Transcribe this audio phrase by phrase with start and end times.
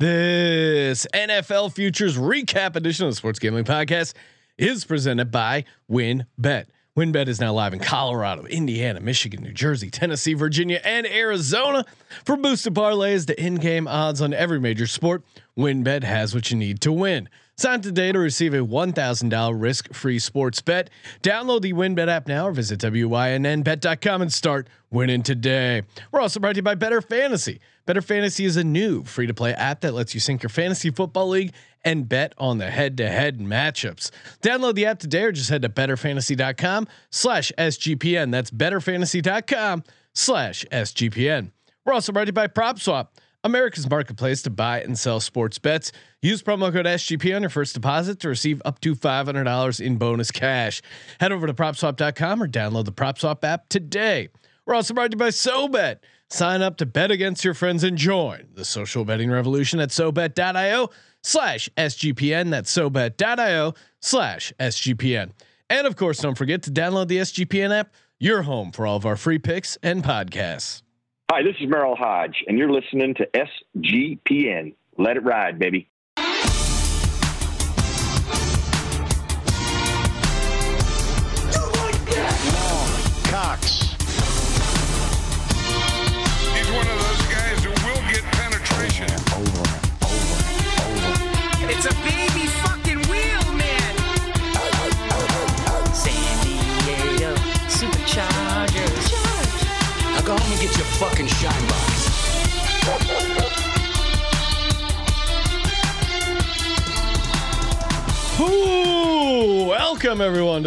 [0.00, 4.14] This NFL Futures Recap edition of the Sports Gambling Podcast
[4.58, 6.66] is presented by WynnBet.
[6.96, 11.84] WynnBet is now live in Colorado, Indiana, Michigan, New Jersey, Tennessee, Virginia, and Arizona.
[12.24, 15.24] For boosted parlays to in-game odds on every major sport,
[15.58, 17.28] WynnBet has what you need to win.
[17.56, 20.88] Sign today to receive a $1,000 risk-free sports bet.
[21.20, 25.82] Download the WynnBet app now or visit wynnbet.com and start winning today.
[26.12, 27.58] We're also brought to you by Bettor Fantasy.
[27.86, 31.54] Bettor Fantasy is a new free-to-play app that lets you sync your fantasy football league
[31.84, 34.10] and bet on the head-to-head matchups.
[34.42, 38.30] Download the app today or just head to bettorfantasy.com slash SGPN.
[38.30, 39.84] That's bettorfantasy.com
[40.14, 41.50] slash SGPN.
[41.84, 43.08] We're also brought to you by PropSwap.
[43.44, 45.92] America's marketplace to buy and sell sports bets.
[46.22, 50.30] Use promo code SGP on your first deposit to receive up to $500 in bonus
[50.30, 50.80] cash.
[51.20, 54.30] Head over to propswap.com or download the PropSwap app today.
[54.64, 55.98] We're also brought to you by SoBet.
[56.30, 60.88] Sign up to bet against your friends and join the social betting revolution at SoBet.io
[61.24, 62.50] slash SGPN.
[62.50, 65.32] That's SoBet.io slash SGPN.
[65.68, 69.06] And of course, don't forget to download the SGPN app, your home for all of
[69.06, 70.82] our free picks and podcasts.
[71.30, 74.74] Hi, this is Merril Hoge, and you're listening to SGPN.
[74.98, 75.88] Let it ride, baby.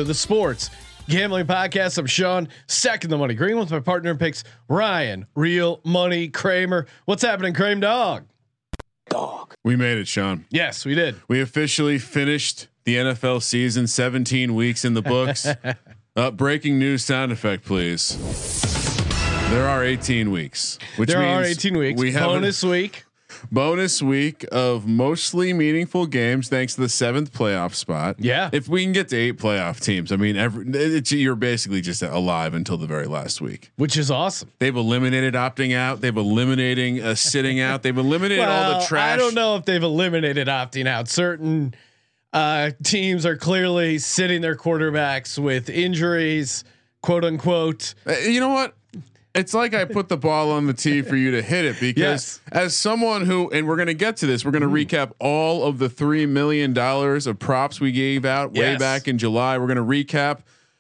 [0.08, 0.70] The Sports
[1.10, 1.98] Gambling Podcast.
[1.98, 6.88] I'm Sean, second the money green with my partner in picks, Ryan, real money Kramer.
[7.04, 8.26] What's happening, Kramer Dog?
[9.10, 9.54] Dog.
[9.66, 10.46] We made it, Sean.
[10.50, 11.16] Yes, we did.
[11.28, 13.86] We officially finished the NFL season.
[13.86, 15.46] 17 weeks in the books.
[16.16, 18.18] uh, breaking news sound effect, please.
[19.50, 22.00] There are 18 weeks, which there are means 18 weeks.
[22.00, 23.04] We have bonus week.
[23.52, 28.16] Bonus week of mostly meaningful games, thanks to the seventh playoff spot.
[28.20, 28.50] Yeah.
[28.52, 32.02] if we can get to eight playoff teams, I mean, every it's, you're basically just
[32.02, 33.72] alive until the very last week.
[33.76, 34.52] Which is awesome.
[34.60, 36.02] They've eliminated opting out.
[36.02, 37.84] They've eliminating uh, sitting out.
[37.84, 39.14] They've eliminated all the trash.
[39.14, 41.08] I don't know if they've eliminated opting out.
[41.08, 41.74] Certain
[42.34, 46.64] uh, teams are clearly sitting their quarterbacks with injuries,
[47.02, 47.96] quote unquote.
[48.06, 48.76] Uh, you know what?
[49.36, 51.96] It's like I put the ball on the tee for you to hit it because
[51.98, 52.40] Yes.
[52.52, 55.64] as someone who and we're going to get to this, we're going to recap all
[55.64, 58.80] of the 3 million dollars of props we gave out way Yes.
[58.80, 59.58] back in July.
[59.58, 60.40] We're going to recap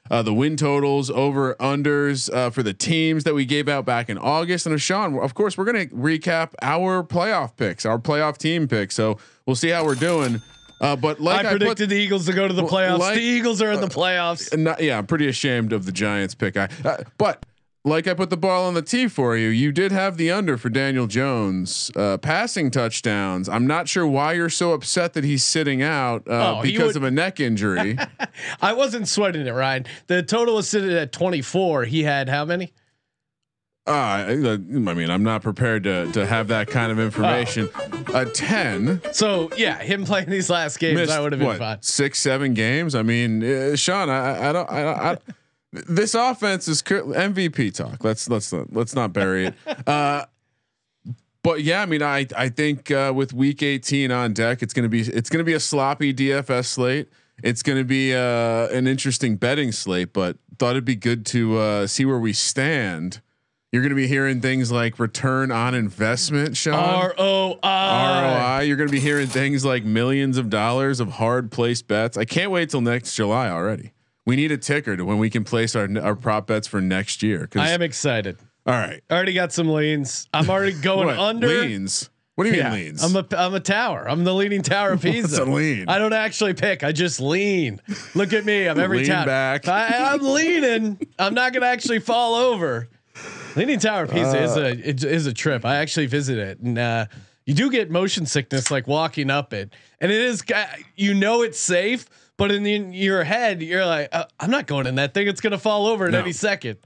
[0.10, 4.10] uh, the win totals, over unders uh, for the teams that we gave out back
[4.10, 4.66] in August.
[4.66, 8.68] And uh, Sean, of course, we're going to recap our playoff picks, our playoff team
[8.70, 8.96] picks.
[8.96, 10.42] So we'll see how we're doing.
[10.80, 13.00] Uh, but like I I, predicted put, the Eagles to go to the playoffs.
[13.00, 14.58] like- the Eagles are in the playoffs.
[14.58, 16.56] not, yeah, I'm pretty ashamed of the Giants pick.
[16.56, 17.46] I, uh, but
[17.88, 20.58] like I put the ball on the tee for you, you did have the under
[20.58, 23.48] for Daniel Jones uh, passing touchdowns.
[23.48, 27.04] I'm not sure why you're so upset that he's sitting out uh, Oh, because of
[27.04, 27.98] a neck injury.
[28.62, 29.86] I wasn't sweating it, Ryan.
[30.08, 31.86] The total was sitting at 24.
[31.86, 32.74] He had how many?
[33.88, 37.70] uh, I mean, I'm not prepared to to have that kind of information.
[38.14, 39.02] A ten.
[39.14, 41.82] So yeah, him playing these last games, I would have been fine.
[41.82, 42.96] Six, seven games.
[42.96, 45.18] I mean, uh, Sean, I, I don't, I, I,
[45.72, 48.04] this offense is cur- MVP talk.
[48.04, 49.54] Let's let's not, let's not bury it.
[49.88, 50.26] Uh,
[51.44, 54.90] but yeah, I mean, I I think uh, with Week 18 on deck, it's gonna
[54.90, 57.10] be it's gonna be a sloppy DFS slate.
[57.42, 61.88] It's gonna be uh, an interesting betting slate, but thought it'd be good to uh,
[61.88, 63.22] see where we stand.
[63.72, 66.74] You're gonna be hearing things like return on investment, Sean.
[66.74, 68.58] R O I.
[68.58, 68.66] ROI.
[68.66, 72.18] You're going to be hearing things like millions of dollars of hard placed bets.
[72.18, 73.94] I can't wait till next July already.
[74.28, 77.24] We need a ticker to when we can place our our prop bets for next
[77.24, 77.48] year.
[77.56, 78.38] I am excited.
[78.66, 79.02] all right.
[79.10, 80.28] I already got some leans.
[80.34, 81.48] I'm already going under.
[81.48, 82.10] leans?
[82.36, 83.04] What do you Yeah, mean leans?
[83.04, 84.06] I'm a I'm a tower.
[84.08, 85.44] I'm the leaning tower of Pisa.
[85.44, 85.86] a lean?
[85.88, 86.84] I don't actually pick.
[86.84, 87.82] I just lean.
[88.16, 88.68] Look at me.
[88.68, 89.26] I'm every Lean tower.
[89.26, 89.68] back.
[89.68, 91.00] I, I'm leaning.
[91.18, 92.90] I'm not gonna actually fall over.
[93.56, 94.62] Leaning Tower of Pisa is Uh.
[94.62, 95.66] a it is a trip.
[95.66, 97.06] I actually visit it, and uh,
[97.46, 100.66] you do get motion sickness like walking up it, and it is uh,
[100.96, 102.08] you know it's safe,
[102.38, 105.28] but in, the, in your head you're like, uh, I'm not going in that thing.
[105.28, 106.20] It's gonna fall over at No.
[106.20, 106.78] any second.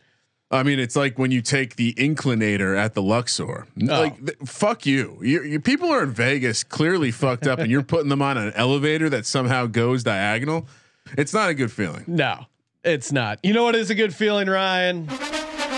[0.53, 3.67] I mean, it's like when you take the inclinator at the Luxor.
[3.77, 5.17] Like, th- fuck you.
[5.21, 5.59] You, you.
[5.61, 9.25] People are in Vegas clearly fucked up, and you're putting them on an elevator that
[9.25, 10.67] somehow goes diagonal.
[11.17, 12.03] It's not a good feeling.
[12.05, 12.47] No,
[12.83, 13.39] it's not.
[13.43, 15.07] You know what is a good feeling, Ryan?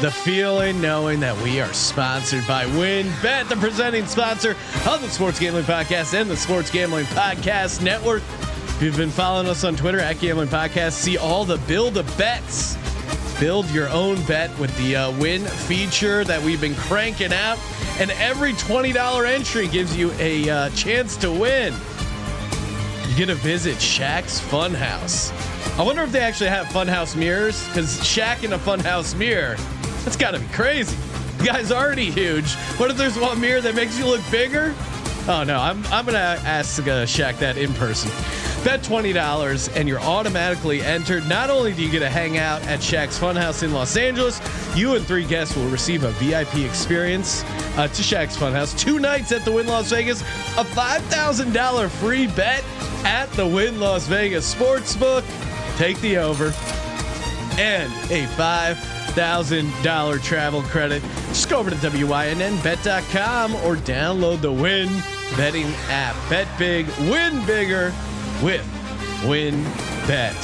[0.01, 4.51] the feeling knowing that we are sponsored by WynnBet, the presenting sponsor
[4.89, 8.23] of the Sports Gambling Podcast and the Sports Gambling Podcast Network.
[8.83, 12.77] You've been following us on Twitter at Gambling Podcast, see all the build a bets.
[13.39, 17.57] Build your own bet with the uh, win feature that we've been cranking out.
[17.97, 21.73] And every $20 entry gives you a uh, chance to win.
[23.07, 25.31] You get to visit Shaq's Funhouse.
[25.79, 29.55] I wonder if they actually have Funhouse mirrors because Shaq in a Funhouse mirror,
[30.03, 30.97] that's got to be crazy.
[31.37, 32.51] The guy's already huge.
[32.75, 34.75] What if there's one mirror that makes you look bigger?
[35.25, 38.11] Oh no, I'm I'm gonna ask uh, Shaq that in person.
[38.63, 41.27] Bet twenty dollars and you're automatically entered.
[41.27, 44.39] Not only do you get to hang out at Shaq's Funhouse in Los Angeles,
[44.73, 47.43] you and three guests will receive a VIP experience
[47.75, 48.77] uh, to Shaq's Funhouse.
[48.79, 50.21] Two nights at the Wynn Las Vegas,
[50.57, 52.63] a five thousand dollar free bet
[53.03, 55.25] at the Wynn Las Vegas Sportsbook.
[55.77, 56.53] Take the over
[57.59, 58.79] and a five
[59.09, 61.03] thousand dollar travel credit.
[61.27, 64.87] Just go over to wynnbet.com or download the Win
[65.35, 66.15] Betting app.
[66.29, 67.91] Bet big, win bigger
[68.43, 68.65] with
[69.27, 69.63] Win
[70.07, 70.35] Bet.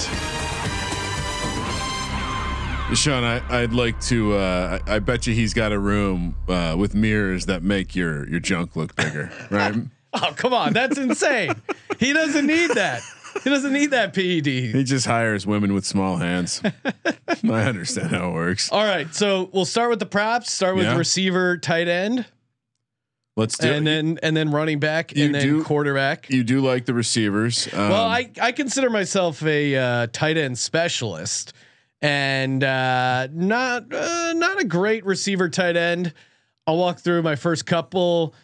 [2.96, 4.34] Sean, I, I'd like to.
[4.36, 8.28] Uh, I, I bet you he's got a room uh, with mirrors that make your
[8.28, 9.76] your junk look bigger, right?
[10.14, 11.54] Oh come on, that's insane.
[12.00, 13.02] he doesn't need that.
[13.44, 14.48] He doesn't need that PED.
[14.48, 16.64] he just hires women with small hands.
[17.44, 18.72] I understand how it works.
[18.72, 20.52] All right, so we'll start with the props.
[20.52, 20.98] Start with Yeah.
[20.98, 22.26] receiver, tight end,
[23.36, 23.92] Let's do and it.
[23.92, 26.30] then and then running back, You and then do- quarterback.
[26.30, 27.68] You do like the receivers.
[27.74, 31.54] Um, Well, I, I consider myself a uh, tight end specialist,
[32.02, 36.14] and uh, not uh, not a great receiver tight end.
[36.68, 38.36] I'll walk through my first couple,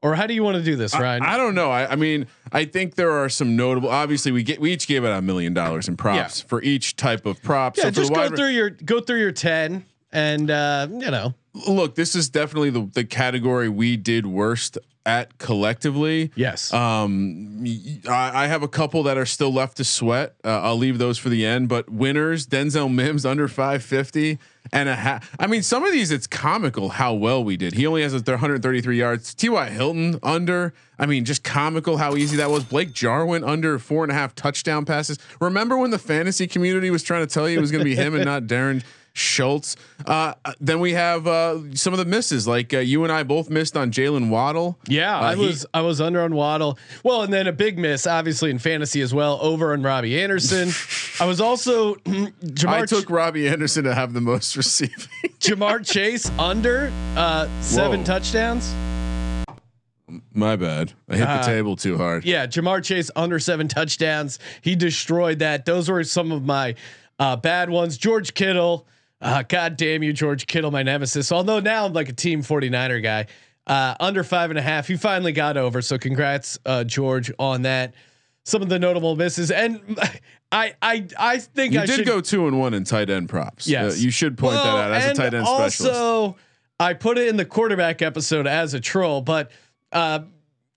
[0.00, 1.22] or how do you want to do this, Ryan?
[1.22, 1.70] I don't know.
[1.70, 3.88] I, I mean, I think there are some notable.
[3.90, 6.48] Obviously, we get we each gave out a million dollars in props Yeah.
[6.48, 7.76] for each type of prop.
[7.76, 11.34] yeah, so just go through your go through your ten, and uh, you know,
[11.68, 16.32] look, this is definitely the the category we did worst at collectively.
[16.34, 17.64] yes, Um,
[18.08, 20.34] I, I have a couple that are still left to sweat.
[20.44, 21.68] Uh, I'll leave those for the end.
[21.68, 24.38] But winners: Denzel Mims under five fifty
[24.72, 25.30] and a half.
[25.38, 27.74] I mean, some of these it's comical how well we did.
[27.74, 29.32] He only has a 133 yards.
[29.32, 29.70] T.Y.
[29.70, 30.74] Hilton under.
[30.98, 32.64] I mean, just comical how easy that was.
[32.64, 35.18] Blake Jarwin under four and a half touchdown passes.
[35.40, 37.94] Remember when the fantasy community was trying to tell you it was going to be
[37.94, 38.82] him and not Dalton
[39.16, 39.76] Schultz?
[40.04, 43.48] Uh, then we have uh, some of the misses, like uh, you and I both
[43.48, 44.78] missed on Jaylen Waddle.
[44.86, 46.78] yeah, Uh, I he- was I was under on Waddle.
[47.02, 50.68] Well, and then a big miss, obviously in fantasy as well, over on Robby Anderson.
[51.20, 54.96] I was also Ja'Marr I took Robby Anderson to have the most receiving.
[55.40, 58.04] Ja'Marr Chase under uh, seven Whoa.
[58.06, 58.74] touchdowns.
[60.32, 60.92] My bad.
[61.08, 62.24] I hit Uh, the table too hard.
[62.24, 64.38] Yeah, Ja'Marr Chase under seven touchdowns.
[64.60, 65.64] He destroyed that.
[65.64, 66.74] Those were some of my
[67.18, 67.96] uh, bad ones.
[67.96, 68.86] George Kittle.
[69.26, 71.32] Uh, God damn you, George Kittle, my nemesis.
[71.32, 73.26] Although now I'm like a team 49er guy.
[73.66, 74.86] Uh, under five and a half.
[74.86, 75.82] He finally got over.
[75.82, 77.94] So congrats, uh, George, on that.
[78.44, 79.50] Some of the notable misses.
[79.50, 79.80] And
[80.52, 83.28] I I I think You I did should go two and one in tight end
[83.28, 83.66] props.
[83.66, 83.94] Yes.
[83.94, 86.00] Uh, you should point Well, that out as a tight end also, specialist.
[86.00, 86.36] Also,
[86.78, 89.50] I put it in the quarterback episode as a troll, but
[89.90, 90.20] uh,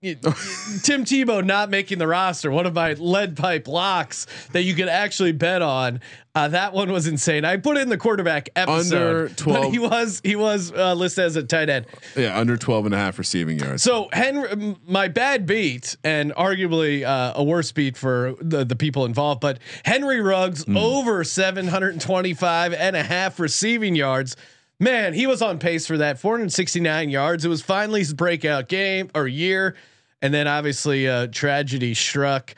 [0.01, 4.87] Tim Tebow not making the roster, one of my lead pipe locks that you could
[4.87, 5.99] actually bet on.
[6.33, 7.43] Uh, that one was insane.
[7.43, 8.95] I put in the quarterback episode.
[8.95, 9.73] Under but 12.
[9.73, 11.85] he was he was uh, listed as a tight end.
[12.15, 13.83] Yeah, under 12 and a half receiving yards.
[13.83, 19.03] So Henry, my bad beat, and arguably uh, a worse beat for the, the people
[19.03, 20.77] involved, but Henry Ruggs Hmm.
[20.77, 24.37] over 725 and a half receiving yards.
[24.79, 27.43] Man, he was on pace for that 469 yards.
[27.43, 29.75] It was finally his breakout game or year.
[30.21, 32.55] And then obviously uh, tragedy struck.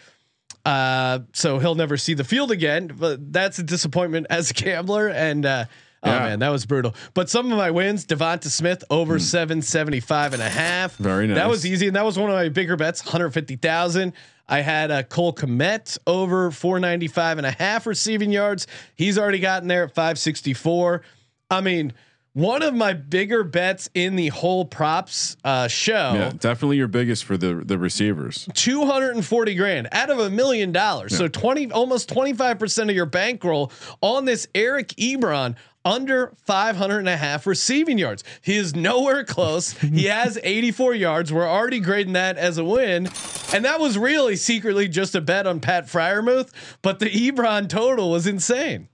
[0.63, 5.07] Uh, so he'll never see the field again, but that's a disappointment as a gambler.
[5.09, 5.65] And, uh,
[6.03, 6.93] oh man, that was brutal.
[7.15, 10.97] But some of my wins, DeVonta Smith over 775 and a half.
[10.97, 11.37] Very nice.
[11.37, 11.87] That was easy.
[11.87, 14.13] And that was one of my bigger bets, 150,000.
[14.47, 18.67] I had a Cole Kmet over 495 and a half receiving yards.
[18.95, 21.01] He's already gotten there at 564.
[21.49, 21.93] I mean,
[22.33, 26.13] one of my bigger bets in the whole props uh, show.
[26.13, 28.47] yeah, definitely your biggest for the the receivers.
[28.53, 31.17] 240 grand out of a million dollars.
[31.17, 33.71] So 20 almost 25% of your bankroll
[34.01, 38.23] on this Eric Ebron under 500 and a half receiving yards.
[38.41, 39.71] He is nowhere close.
[39.79, 41.33] he has 84 yards.
[41.33, 43.09] We're already grading that as a win.
[43.53, 48.11] And that was really secretly just a bet on Pat Freiermuth, but the Ebron total
[48.11, 48.87] was insane.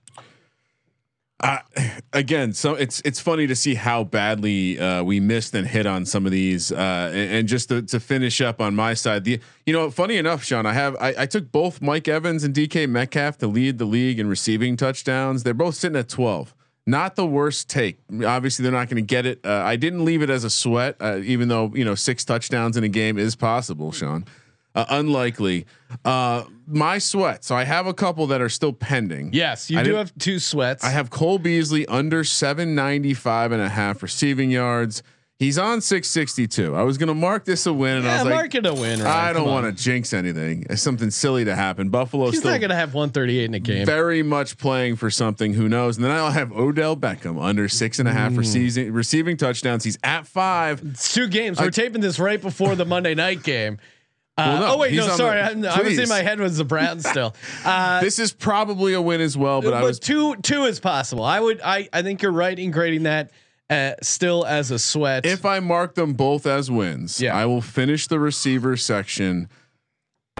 [2.12, 6.04] Again, so it's it's funny to see how badly uh, we missed and hit on
[6.04, 9.38] some of these, uh, and, and just to, to finish up on my side, the
[9.64, 12.88] you know, funny enough, Sean, I have I, I took both Mike Evans and DK
[12.88, 15.44] Metcalf to lead the league in receiving touchdowns.
[15.44, 16.54] They're both sitting at twelve.
[16.86, 17.98] not the worst take.
[18.24, 19.44] Obviously, they're not going to get it.
[19.44, 22.76] Uh, I didn't leave it as a sweat, uh, even though you know six touchdowns
[22.76, 23.92] in a game is possible.
[23.92, 24.24] Sean,
[24.78, 25.66] uh, unlikely.
[26.04, 27.44] Uh, my sweat.
[27.44, 29.30] So I have a couple that are still pending.
[29.32, 30.84] Yes, you I do have two sweats.
[30.84, 35.02] I have Cole Beasley under 795 and a half receiving yards.
[35.38, 36.74] He's on 662.
[36.74, 38.74] I was going to mark this a win, and I yeah, was like, market a
[38.74, 39.00] win.
[39.00, 39.06] Ryan.
[39.06, 40.66] I don't want to jinx anything.
[40.68, 41.90] It's something silly to happen.
[41.90, 43.86] Buffalo He's still not going to have 138 in a game.
[43.86, 45.54] very much playing for something.
[45.54, 45.96] Who knows?
[45.96, 48.16] And then I'll have Odell Beckham under six and a Mm.
[48.16, 49.84] half receiving receiving touchdowns.
[49.84, 50.82] He's at five.
[50.84, 51.60] It's two games.
[51.60, 53.78] We're I- taping this right before the Monday night game.
[54.38, 55.54] Uh, Well, no, oh wait, no, sorry.
[55.54, 57.34] the- I, I was in my head was the Browns still.
[57.64, 60.78] Uh, This is probably a win as well, but but I was two two is
[60.80, 61.24] possible.
[61.24, 63.30] I would I I think you're right in grading that
[63.68, 65.26] uh, still as a sweat.
[65.26, 67.36] if I mark them both as wins, Yeah.
[67.36, 69.48] I will finish the receiver section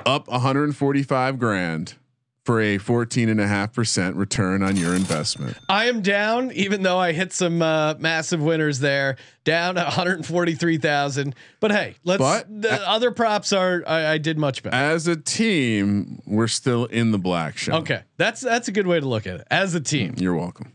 [0.06, 1.94] up 145 grand
[2.48, 5.54] for a 14 and a half percent return on your investment.
[5.68, 11.34] I am down, even though I hit some uh, massive winners there, down 143,000.
[11.60, 12.18] But hey, let's.
[12.20, 14.74] But- the other props are I, I did much better.
[14.74, 17.74] As a team, we're still in the black show.
[17.80, 19.46] Okay, that's that's a good way to look at it.
[19.50, 20.72] As a team, You're welcome.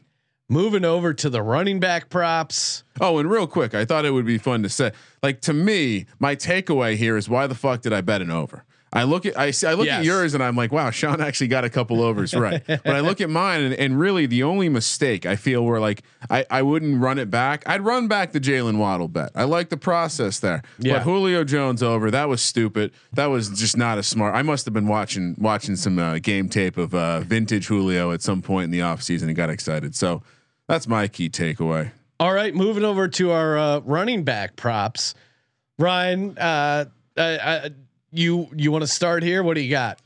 [0.47, 2.83] moving over to the running back props.
[3.01, 4.91] Oh, and real quick, I thought it would be fun to say.
[5.23, 8.63] Like to me, my takeaway here is why the fuck did I bet an over?
[8.95, 9.99] I look at I see I look Yes.
[9.99, 12.61] at yours and I'm like, wow, Sean actually got a couple overs right.
[12.67, 16.03] but I look at mine and, and really the only mistake I feel where like
[16.29, 17.63] I, I wouldn't run it back.
[17.65, 19.31] I'd run back the Jaylen Waddle bet.
[19.33, 20.61] I like the process there.
[20.77, 20.93] Yeah.
[20.93, 22.91] But Julio Jones over, that was stupid.
[23.13, 24.35] That was just not a smart.
[24.35, 28.21] I must have been watching watching some uh, game tape of uh, vintage Julio at
[28.21, 29.95] some point in the offseason and got excited.
[29.95, 30.21] So
[30.67, 31.91] that's my key takeaway.
[32.19, 35.15] All right, moving over to our uh, running back props.
[35.79, 36.85] Ryan, uh,
[37.17, 37.69] uh, uh,
[38.13, 39.43] you you want to start here?
[39.43, 39.99] What do you got?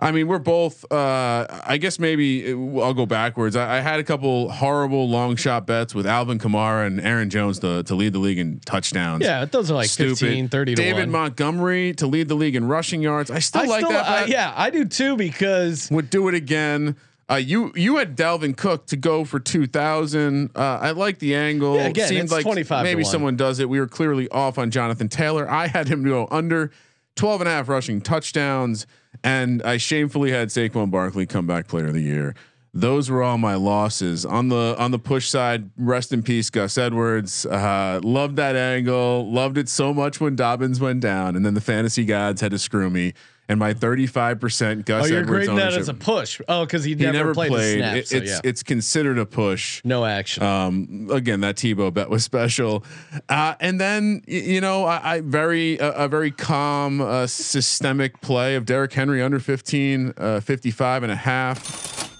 [0.00, 0.90] I mean, we're both.
[0.90, 3.54] Uh, I guess maybe uh, I'll go backwards.
[3.54, 7.60] I, I had a couple horrible long shot bets with Alvin Kamara and Aaron Jones
[7.60, 9.22] to, to lead the league in touchdowns.
[9.22, 10.18] Yeah, those are like Stupid.
[10.18, 11.10] 15, 30 to David one.
[11.10, 13.30] Montgomery to lead the league in rushing yards.
[13.30, 14.24] I still I like still, that.
[14.24, 16.96] uh, yeah, I do too because would do it again.
[17.30, 20.50] Uh, you you had Dalvin Cook to go for two thousand.
[20.56, 21.76] Uh, I like the angle.
[21.76, 23.68] Yeah, again, Seemed it's like 25 maybe someone does it.
[23.68, 25.48] We were clearly off on Jonathan Taylor.
[25.48, 26.70] I had him to go under
[27.16, 28.86] 12 and a half rushing touchdowns,
[29.22, 32.34] and I shamefully had Saquon Barkley come back player of the year.
[32.76, 35.70] Those were all my losses on the on the push side.
[35.76, 37.46] Rest in peace, Gus Edwards.
[37.46, 39.30] Uh, loved that angle.
[39.30, 42.58] Loved it so much when Dobbins went down, and then the fantasy gods had to
[42.58, 43.14] screw me.
[43.46, 46.40] And my 35% Gus oh, you're Edwards grading that as a push.
[46.48, 47.78] Oh, because he, he never, played, played.
[47.78, 47.96] snap.
[47.96, 49.82] It- so it's yeah, it's considered a push.
[49.84, 50.42] no action.
[50.42, 52.84] Um, again, that Tebow bet was special.
[53.28, 58.54] Uh, and then you know, I, I very uh, a very calm uh, systemic play
[58.54, 62.10] of Derrick Henry under 15, uh, 55 and a half.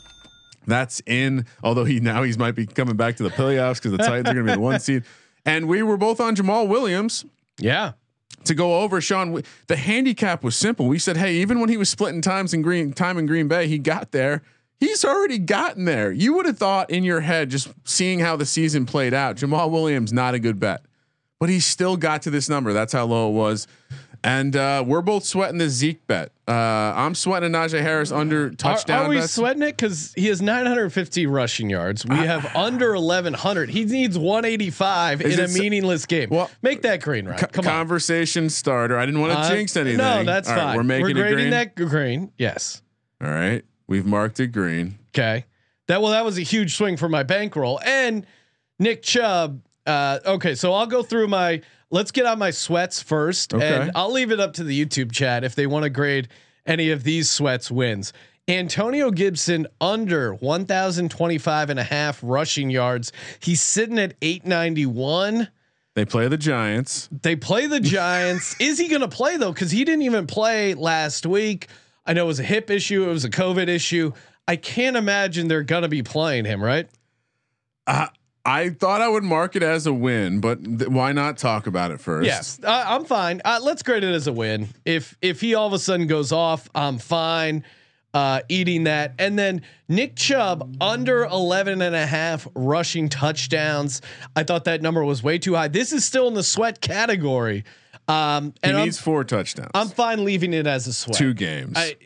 [0.66, 1.46] That's in.
[1.62, 4.34] Although he now he's might be coming back to the playoffs because the Titans are
[4.34, 5.04] going to be the one seed.
[5.46, 7.26] And we were both on Jamaal Williams
[7.58, 7.92] yeah,
[8.44, 9.42] to go over Sean.
[9.66, 10.86] The handicap was simple.
[10.86, 13.68] We said, hey, even when he was splitting times in Green time in Green Bay,
[13.68, 14.42] he got there.
[14.78, 16.12] He's already gotten there.
[16.12, 19.70] You would have thought in your head, just seeing how the season played out, Jamaal
[19.70, 20.84] Williams not a good bet,
[21.38, 22.72] but he still got to this number.
[22.72, 23.66] That's how low it was.
[24.24, 26.32] And uh, we're both sweating the Zeke bet.
[26.48, 29.04] Uh, I'm sweating a Najee Harris under touchdown.
[29.04, 29.32] are we bets.
[29.34, 29.76] sweating it?
[29.76, 32.06] Because he has 950 rushing yards.
[32.06, 33.68] We have under 1100.
[33.68, 36.30] He needs 185 in a meaningless game.
[36.30, 37.38] Well, Make that green, right?
[37.38, 37.70] Co- Come on.
[37.72, 38.96] conversation starter.
[38.98, 39.98] I didn't want to Uh, jinx anything.
[39.98, 40.76] No, that's All right, fine.
[40.78, 41.50] We're making it grading green.
[41.50, 42.32] that green.
[42.38, 42.80] Yes.
[43.22, 44.98] All right, we've marked it green.
[45.10, 45.44] Okay.
[45.88, 47.78] That well, that was a huge swing for my bankroll.
[47.84, 48.26] And
[48.78, 49.60] Nick Chubb.
[49.86, 51.60] Uh, okay, so I'll go through my.
[51.94, 53.82] Let's get on my sweats first, Okay.
[53.82, 56.26] and I'll leave it up to the YouTube chat if they want to grade
[56.66, 58.12] any of these sweats wins.
[58.48, 63.12] Antonio Gibson under 1,025 and a half rushing yards.
[63.38, 65.46] He's sitting at 891.
[65.94, 67.08] They play the Giants.
[67.22, 68.56] They play the Giants.
[68.60, 69.52] Is he going to play though?
[69.52, 71.68] Because he didn't even play last week.
[72.04, 73.08] I know it was a hip issue.
[73.08, 74.12] It was a COVID issue.
[74.48, 76.88] I can't imagine they're going to be playing him, right?
[77.86, 78.08] Uh,
[78.44, 81.90] I thought I would mark it as a win, but th- why not talk about
[81.90, 82.26] it first?
[82.26, 83.40] Yes, I'm fine.
[83.44, 84.68] Uh, let's grade it as a win.
[84.84, 87.64] If if he all of a sudden goes off, I'm fine
[88.14, 89.12] uh, eating that.
[89.18, 94.00] And then Nick Chubb under 11 and a half rushing touchdowns.
[94.36, 95.68] I thought that number was way too high.
[95.68, 97.64] This is still in the sweat category.
[98.06, 99.72] Um, He and I'm, needs four touchdowns.
[99.74, 101.16] I'm fine leaving it as a sweat.
[101.16, 101.72] two games.
[101.76, 101.96] I,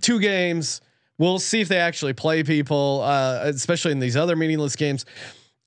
[0.00, 0.80] two games.
[1.18, 5.04] We'll see if they actually play people, uh, especially in these other meaningless games.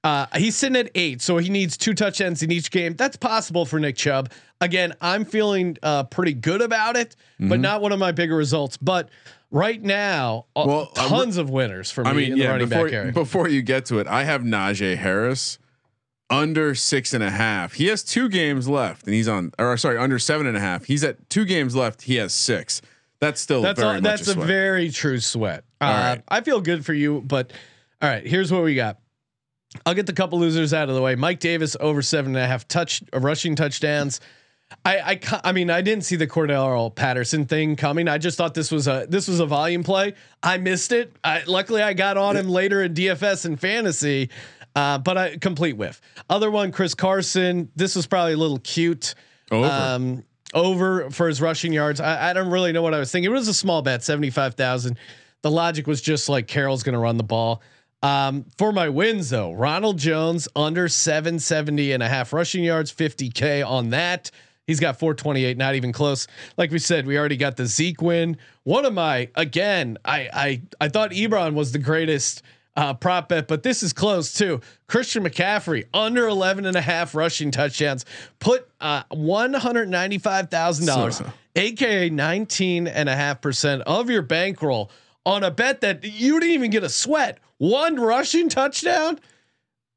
[0.03, 2.96] Uh, he's sitting at eight, so he needs two touchdowns in each game.
[2.96, 4.31] That's possible for Nick Chubb.
[4.60, 7.62] Again, I'm feeling uh, pretty good about it, but Mm-hmm.
[7.62, 8.77] not one of my bigger results.
[8.77, 9.10] But
[9.51, 12.50] right now, uh, Well, uh, tons of winners for me I mean, in the yeah.
[12.50, 13.12] running Before back area.
[13.12, 15.60] before you get to it, I have Najee Harris
[16.31, 17.74] under six and a half.
[17.74, 19.51] He has two games left, and he's on.
[19.60, 20.86] Or sorry, under seven and a half.
[20.86, 22.03] He's at two games left.
[22.03, 22.81] He has six.
[23.20, 24.48] That's still That's very a, that's a, sweat.
[24.48, 25.63] very true sweat.
[25.79, 26.22] Uh, right.
[26.27, 27.51] I feel good for you, but
[28.01, 28.98] all right, here's what we got.
[29.85, 31.15] I'll get the couple losers out of the way.
[31.15, 34.19] Mike Davis over seven and a half touch uh, rushing touchdowns.
[34.85, 38.07] I I I mean I didn't see the Cordarrelle Patterson thing coming.
[38.07, 40.13] I just thought this was a this was a volume play.
[40.43, 41.15] I missed it.
[41.23, 44.29] I, luckily I got on him later in DFS and fantasy,
[44.75, 46.01] uh, but I complete whiff.
[46.29, 47.69] Other one, Chris Carson.
[47.75, 49.15] This was probably a little cute.
[49.51, 49.67] Over.
[49.67, 50.23] Um,
[50.53, 51.99] over for his rushing yards.
[51.99, 53.31] I, I don't really know what I was thinking.
[53.31, 54.97] It was a small bet, 75,000.
[55.41, 57.61] The logic was just like Carroll's going to run the ball.
[58.03, 63.65] Um, for my wins though, Ronald Jones under 770 and a half rushing yards, 50K
[63.67, 64.31] on that.
[64.67, 66.27] He's got 428, not even close.
[66.58, 68.38] Like we said, we already got the Zeke win.
[68.63, 72.41] One of my, again, I, I, I thought Ebron was the greatest
[72.77, 74.62] uh, prop bet, but this is close too.
[74.88, 78.05] Christian McCaffrey under 11 and a half rushing touchdowns,
[78.39, 84.89] put uh, $195,000, So- aka 19 and a half percent of your bankroll
[85.25, 87.37] on a bet that you didn't even get a sweat.
[87.57, 89.19] One rushing touchdown.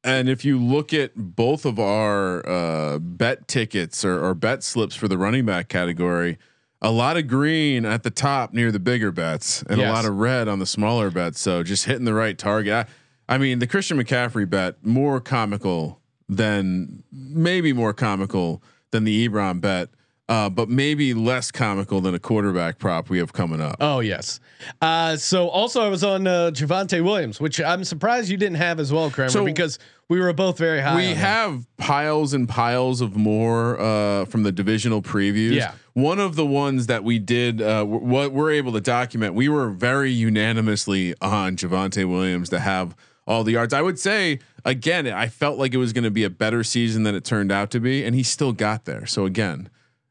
[0.03, 4.95] And if you look at both of our uh, bet tickets or, or bet slips
[4.95, 6.37] for the running back category,
[6.83, 9.89] a lot of green at the top near the bigger bets and Yes.
[9.89, 11.41] a lot of red on the smaller bets.
[11.41, 12.87] So just hitting the right target.
[13.29, 19.27] I, I mean, the Christian McCaffrey bet more comical than maybe more comical than the
[19.27, 19.89] Ebron bet,
[20.29, 23.77] uh, but maybe less comical than a quarterback prop we have coming up.
[23.81, 24.41] Oh yes.
[24.81, 28.81] Uh, so also I was on uh, Javonte Williams, which I'm surprised you didn't have
[28.81, 29.79] as well, Kramer, So- because
[30.09, 30.97] we were both very high.
[30.97, 31.17] we on him.
[31.17, 35.55] have piles and piles of more uh, from the divisional previews.
[35.55, 35.73] Yeah.
[35.95, 39.49] One of the ones that we did, uh, w- what we're able to document, we
[39.49, 42.95] were very unanimously on Javonte Williams to have
[43.27, 43.73] all the yards.
[43.73, 47.03] I would say again, I felt like it was going to be a better season
[47.05, 49.07] than it turned out to be, and he still got there.
[49.07, 49.69] So again.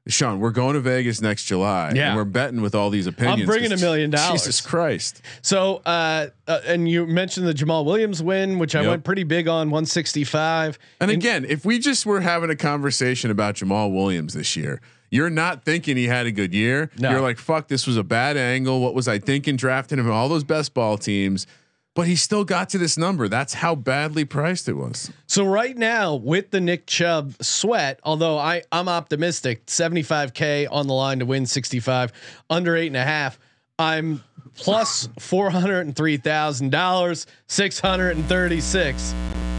[0.08, 1.94] Sean, we're going to Vegas next July.
[1.96, 2.08] Yeah.
[2.10, 3.42] and we're betting with all these opinions.
[3.42, 4.42] I'm bringing a million dollars.
[4.42, 5.22] Jesus Christ!
[5.42, 8.90] So, uh, uh, and you mentioned the Jamaal Williams win, which I Yep.
[8.90, 10.78] went pretty big on 165.
[11.00, 15.30] And again, if we just were having a conversation about Jamaal Williams this year, you're
[15.30, 16.90] not thinking he had a good year.
[16.98, 17.12] No.
[17.12, 18.82] You're like, fuck, this was a bad angle.
[18.82, 21.48] What was I thinking drafting him all those best ball teams?
[21.96, 23.28] But he still got to this number.
[23.28, 25.12] That's how badly priced it was.
[25.28, 30.94] So right now with the Nick Chubb sweat, although I I'm optimistic, 75k on the
[30.94, 32.12] line to win 65,
[32.50, 33.38] under eight and a half.
[33.78, 34.24] I'm
[34.56, 39.14] plus four hundred and three thousand dollars, six hundred and thirty six.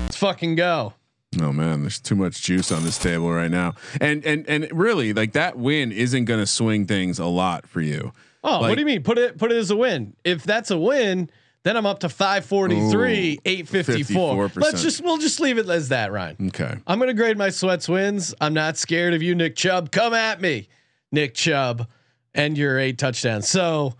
[0.04, 0.94] Let's fucking go.
[1.40, 3.74] Oh man, there's too much juice on this table right now.
[4.00, 7.80] And and and really, like that win isn't going to swing things a lot for
[7.80, 8.12] you.
[8.42, 9.02] Oh, what do you mean?
[9.02, 10.14] Put it put it as a win.
[10.22, 11.30] If that's a win,
[11.64, 14.48] then I'm up to 543, Ooh, 854.
[14.48, 14.57] 54%.
[14.62, 16.37] Let's just we'll just leave it as that, Ryan.
[16.48, 16.77] Okay.
[16.87, 18.35] I'm gonna grade my sweats wins.
[18.40, 19.90] I'm not scared of you, Nick Chubb.
[19.90, 20.68] Come at me,
[21.11, 21.88] Nick Chubb,
[22.35, 23.48] and your eight touchdowns.
[23.48, 23.94] So,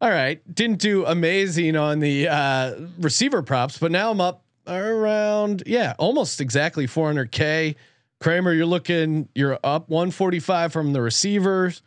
[0.00, 5.62] all right, didn't do amazing on the uh, receiver props, but now I'm up around
[5.66, 7.76] yeah, almost exactly 400k.
[8.20, 11.82] Kramer, you're looking, you're up 145 from the receivers.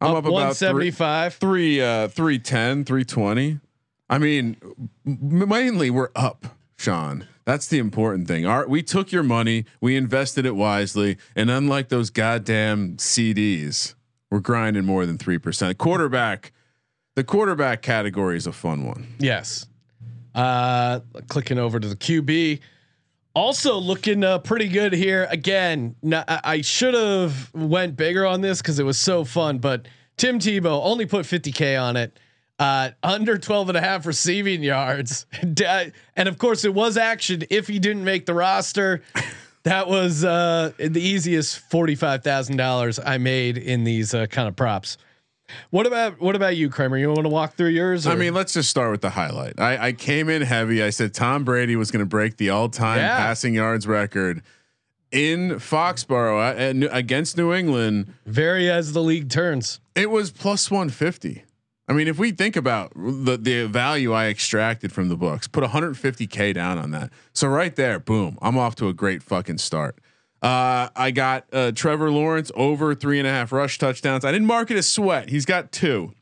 [0.00, 1.34] I'm up, about three, 175.
[1.34, 3.60] three uh 310 320
[4.12, 4.56] i mean
[5.04, 6.46] mainly we're up
[6.78, 11.50] sean that's the important thing our we took your money we invested it wisely and
[11.50, 13.94] unlike those goddamn cds
[14.30, 16.52] we're grinding more than 3% quarterback
[17.14, 19.66] the quarterback category is a fun one Yes.
[20.34, 22.60] Uh, clicking over to the QB.
[23.34, 25.26] Also looking uh, pretty good here.
[25.30, 25.94] Again,
[26.26, 30.80] I should have went bigger on this because it was so fun, but Tim Tebow
[30.84, 32.18] only put 50k on it.
[32.62, 35.26] Uh, under 12 and a half receiving yards.
[36.14, 39.02] And of course it was action if he didn't make the roster.
[39.64, 44.96] That was uh, the easiest $45,000 I made in these uh, kind of props.
[45.70, 46.96] What about what about you, Kramer?
[46.98, 48.06] You want to walk through yours?
[48.06, 49.58] I mean, let's just start with the highlight.
[49.60, 50.82] I, I came in heavy.
[50.82, 53.16] I said Tom Brady was going to break the all-time Yeah.
[53.18, 54.42] passing yards record
[55.10, 58.14] in Foxborough uh, against New England.
[58.24, 59.80] Very as the league turns.
[59.94, 61.44] It was plus 150.
[61.88, 65.64] I mean, if we think about the the value I extracted from the books, put
[65.64, 67.10] 150k down on that.
[67.32, 69.98] So right there, boom, I'm off to a great fucking start.
[70.42, 74.24] Uh, I got uh, Trevor Lawrence over three and a half rush touchdowns.
[74.24, 75.28] I didn't mark it as sweat.
[75.28, 76.12] He's got two.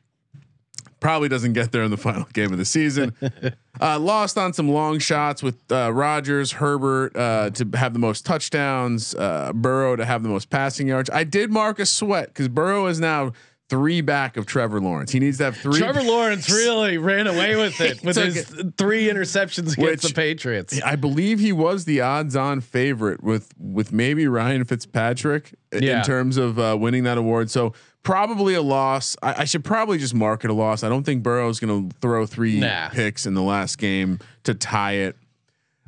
[1.00, 3.14] Probably doesn't get there in the final game of the season.
[3.80, 8.26] uh, lost on some long shots with uh, Rodgers, Herbert uh, to have the most
[8.26, 11.08] touchdowns, uh, Burrow to have the most passing yards.
[11.08, 13.32] I did mark a sweat because Burrow is now
[13.70, 15.10] three back of Trevor Lawrence.
[15.12, 15.78] He needs to have three.
[15.78, 18.44] Trevor Lawrence really ran away with it with his
[18.76, 20.78] three interceptions against Which- the Patriots.
[20.82, 25.98] I believe he was the odds-on favorite with with maybe Ryan Fitzpatrick Yeah.
[26.00, 27.50] in terms of uh, winning that award.
[27.50, 29.16] So probably a loss.
[29.22, 30.82] I, I should probably just mark it a loss.
[30.82, 32.88] I don't think Burrow's going to throw three Nah.
[32.90, 35.16] picks in the last game to tie it.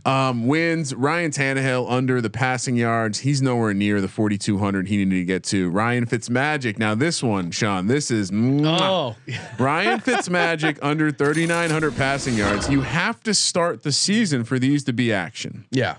[0.05, 3.21] Um, wins Ryan Tannehill under the passing yards.
[3.21, 5.71] He's nowhere near the 4,200 he needed to get to.
[5.71, 6.79] Ryan Fitzmagic.
[6.79, 8.31] Now this one, Sean, this is.
[8.33, 9.15] Oh,
[9.59, 12.69] Ryan Fitzmagic under 3,900 passing yards.
[12.69, 15.67] You have to start the season for these to be action.
[15.71, 15.97] yeah.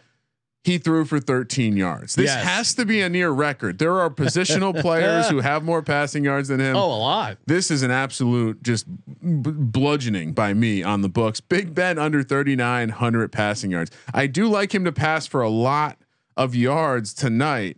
[0.64, 2.16] He threw for 13 yards.
[2.16, 2.44] This Yes.
[2.46, 3.80] has to be a near record.
[3.80, 6.78] There are positional players who have more passing yards than him.
[6.78, 7.38] Oh, a lot.
[7.46, 11.42] This is an absolute just b- bludgeoning by me on the books.
[11.42, 13.92] Big Ben under 3,900 passing yards.
[14.14, 15.98] I do like him to pass for a lot
[16.38, 17.76] of yards tonight.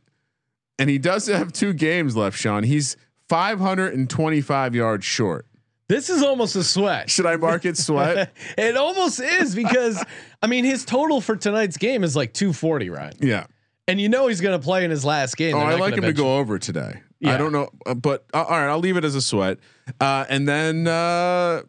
[0.77, 2.61] And he does have two games left, Sean.
[2.63, 2.97] He's
[3.29, 5.47] 525 yards short.
[5.87, 7.09] This is almost a sweat.
[7.09, 8.33] Should I mark it sweat?
[8.57, 10.03] It almost is because
[10.41, 13.15] I mean his total for tonight's game is like 240, right?
[13.19, 13.45] yeah.
[13.87, 15.55] And you know he's going to play in his last game.
[15.55, 17.01] Oh, I like him to go over today.
[17.19, 17.35] Yeah.
[17.35, 19.59] I don't know, uh, but uh, all right, I'll leave it as a sweat.
[20.01, 21.61] Uh, and then uh,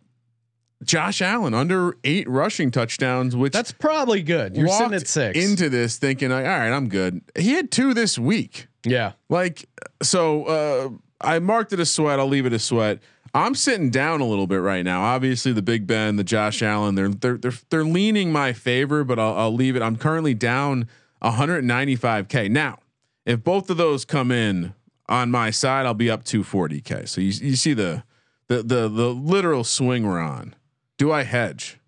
[0.82, 4.56] Josh Allen under eight rushing touchdowns, which That's probably good.
[4.56, 5.38] You're sitting at six.
[5.38, 7.20] into this thinking, like, all right, I'm good.
[7.36, 8.68] He had two this week.
[8.84, 9.12] yeah.
[9.28, 9.68] Like,
[10.02, 10.88] so uh,
[11.20, 12.18] I marked it a sweat.
[12.18, 13.00] I'll leave it a sweat.
[13.36, 15.02] I'm sitting down a little bit right now.
[15.02, 19.18] Obviously, the Big Ben, the Josh Allen, they're they're they're, they're leaning my favor, but
[19.18, 19.82] I'll, I'll leave it.
[19.82, 20.88] I'm currently down
[21.22, 22.50] 195k.
[22.50, 22.78] Now,
[23.26, 24.74] if both of those come in
[25.06, 27.06] on my side, I'll be up 240k.
[27.06, 28.04] So you you see the
[28.46, 30.54] the the the literal swing we're on.
[30.96, 31.78] Do I hedge?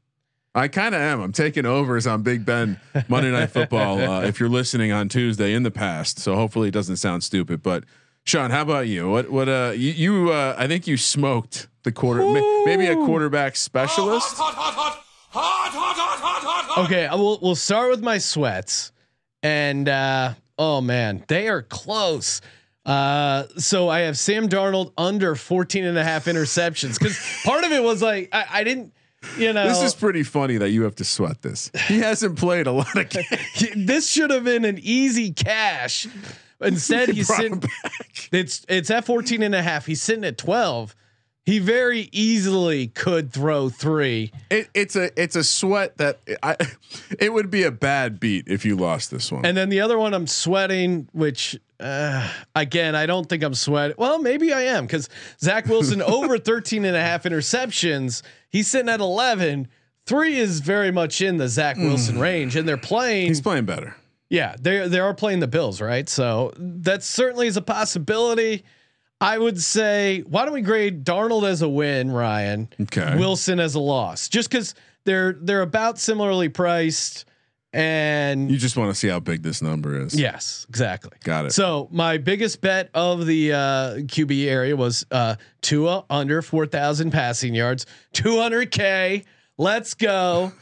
[0.54, 1.20] I kind of am.
[1.20, 4.00] I'm taking overs on Big Ben Monday Night Football.
[4.00, 7.62] Uh, if you're listening on Tuesday in the past, so hopefully it doesn't sound stupid.
[7.62, 7.84] But
[8.28, 9.08] Sean, how about you?
[9.08, 12.94] What what uh you, you uh I think you smoked the quarter ma- maybe a
[12.94, 14.36] quarterback specialist.
[16.76, 18.92] Okay, I will we'll start with my sweats.
[19.42, 22.42] And uh oh man, they are close.
[22.84, 27.72] Uh so I have Sam Darnold under 14 and a half interceptions cuz part of
[27.72, 28.92] it was like I, I didn't
[29.38, 31.70] you know This is pretty funny that you have to sweat this.
[31.86, 33.26] He hasn't played a lot of games.
[33.74, 36.06] this should have been an easy cash.
[36.60, 37.62] Instead he's sitting
[38.32, 39.86] it's it's at 14 and a half.
[39.86, 40.94] He's sitting at 12.
[41.44, 44.30] He very easily could throw 3.
[44.50, 46.56] It, it's a it's a sweat that I
[47.18, 49.46] it would be a bad beat if you lost this one.
[49.46, 53.96] And then the other one I'm sweating, which uh, again, I don't think I'm sweating.
[53.98, 55.08] Well, maybe I am because
[55.40, 58.22] Zach Wilson over 13 and a half interceptions.
[58.50, 59.68] He's sitting at 11.
[60.06, 63.28] Three is very much in the Zach Wilson range, and they're playing.
[63.28, 63.94] He's playing better.
[64.30, 66.08] Yeah, they they are playing the Bills, right?
[66.08, 68.64] So that certainly is a possibility.
[69.20, 72.68] I would say, why don't we grade Darnold as a win, Ryan?
[72.82, 73.16] Okay.
[73.16, 77.24] Wilson as a loss, just because they're they're about similarly priced,
[77.72, 80.14] and You just want to see how big this number is.
[80.14, 81.12] Yes, exactly.
[81.24, 81.52] Got it.
[81.52, 83.56] So my biggest bet of the uh,
[84.06, 89.24] QB area was uh, Tua under four thousand passing yards, two hundred k.
[89.56, 90.52] Let's go.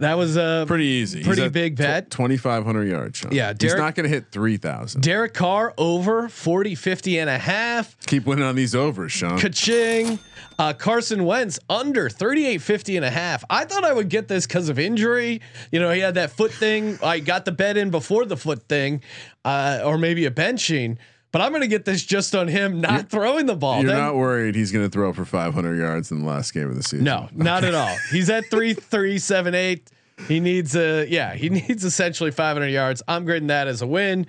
[0.00, 1.24] That was a Pretty easy.
[1.24, 2.08] Pretty big bet.
[2.10, 3.18] 2,500 yards.
[3.18, 3.32] Sean.
[3.32, 5.00] Yeah, he's not going to hit 3,000.
[5.00, 7.98] Derek Carr over 40, 50 and a half.
[8.06, 9.40] Keep winning on these overs, Sean.
[9.40, 10.20] Ka-ching.
[10.56, 13.44] Uh, Carson Wentz under 38, 50 and a half.
[13.50, 15.40] I thought I would get this because of injury.
[15.72, 16.98] You know, he had that foot thing.
[17.02, 19.02] I got the bet in before the foot thing,
[19.44, 20.98] uh, or maybe a benching.
[21.38, 23.80] But I'm going to get this just on him not throwing the ball.
[23.80, 26.68] You're Then- not worried he's going to throw for 500 yards in the last game
[26.68, 27.04] of the season.
[27.04, 27.96] No, not at all.
[28.10, 29.88] He's at three, three, seven, eight.
[30.26, 31.34] He needs a yeah.
[31.34, 33.04] He needs essentially 500 yards.
[33.06, 34.26] I'm grading that as a win.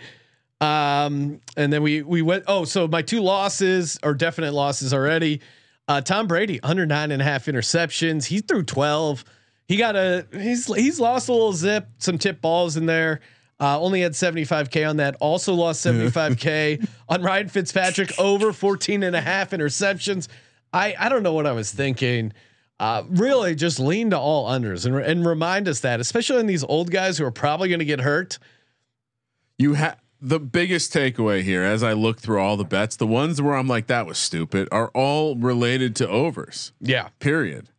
[0.61, 2.43] Um, and then we we went.
[2.45, 5.41] Oh, so my two losses are definite losses already.
[5.87, 8.25] Uh, Tom Brady under nine and a half interceptions.
[8.27, 9.25] He threw 12.
[9.67, 13.19] He got a he's he's lost a little zip, some tip balls in there.
[13.59, 15.15] Uh, only had 75k on that.
[15.19, 20.27] Also lost 75k on Ryan Fitzpatrick over 14 and a half interceptions.
[20.71, 22.33] I I don't know what I was thinking.
[22.79, 26.63] Uh, really, just lean to all unders and and remind us that, especially in these
[26.63, 28.39] old guys who are probably going to get hurt.
[29.57, 33.41] You have the biggest takeaway here as I look through all the bets, the ones
[33.41, 36.71] where I'm like, that was stupid, are all related to overs.
[36.79, 37.09] Yeah.
[37.19, 37.69] Period.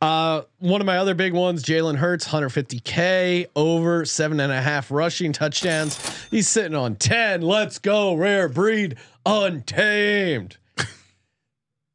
[0.00, 4.90] Uh, one of my other big ones, Jalen Hurts, 150k over seven and a half
[4.90, 5.98] rushing touchdowns.
[6.30, 7.42] He's sitting on 10.
[7.42, 10.58] Let's go, rare breed, untamed.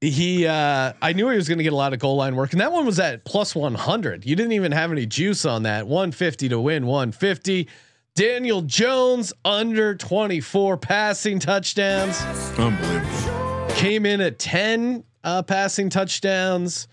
[0.01, 2.53] he uh I knew he was going to get a lot of goal line work
[2.53, 4.25] and that one was at plus 100.
[4.25, 5.85] You didn't even have any juice on that.
[5.85, 7.67] 150 to win 150.
[8.15, 12.19] Daniel Jones under 24 passing touchdowns.
[12.57, 13.75] Unbelievable.
[13.75, 16.87] Came in at 10 uh passing touchdowns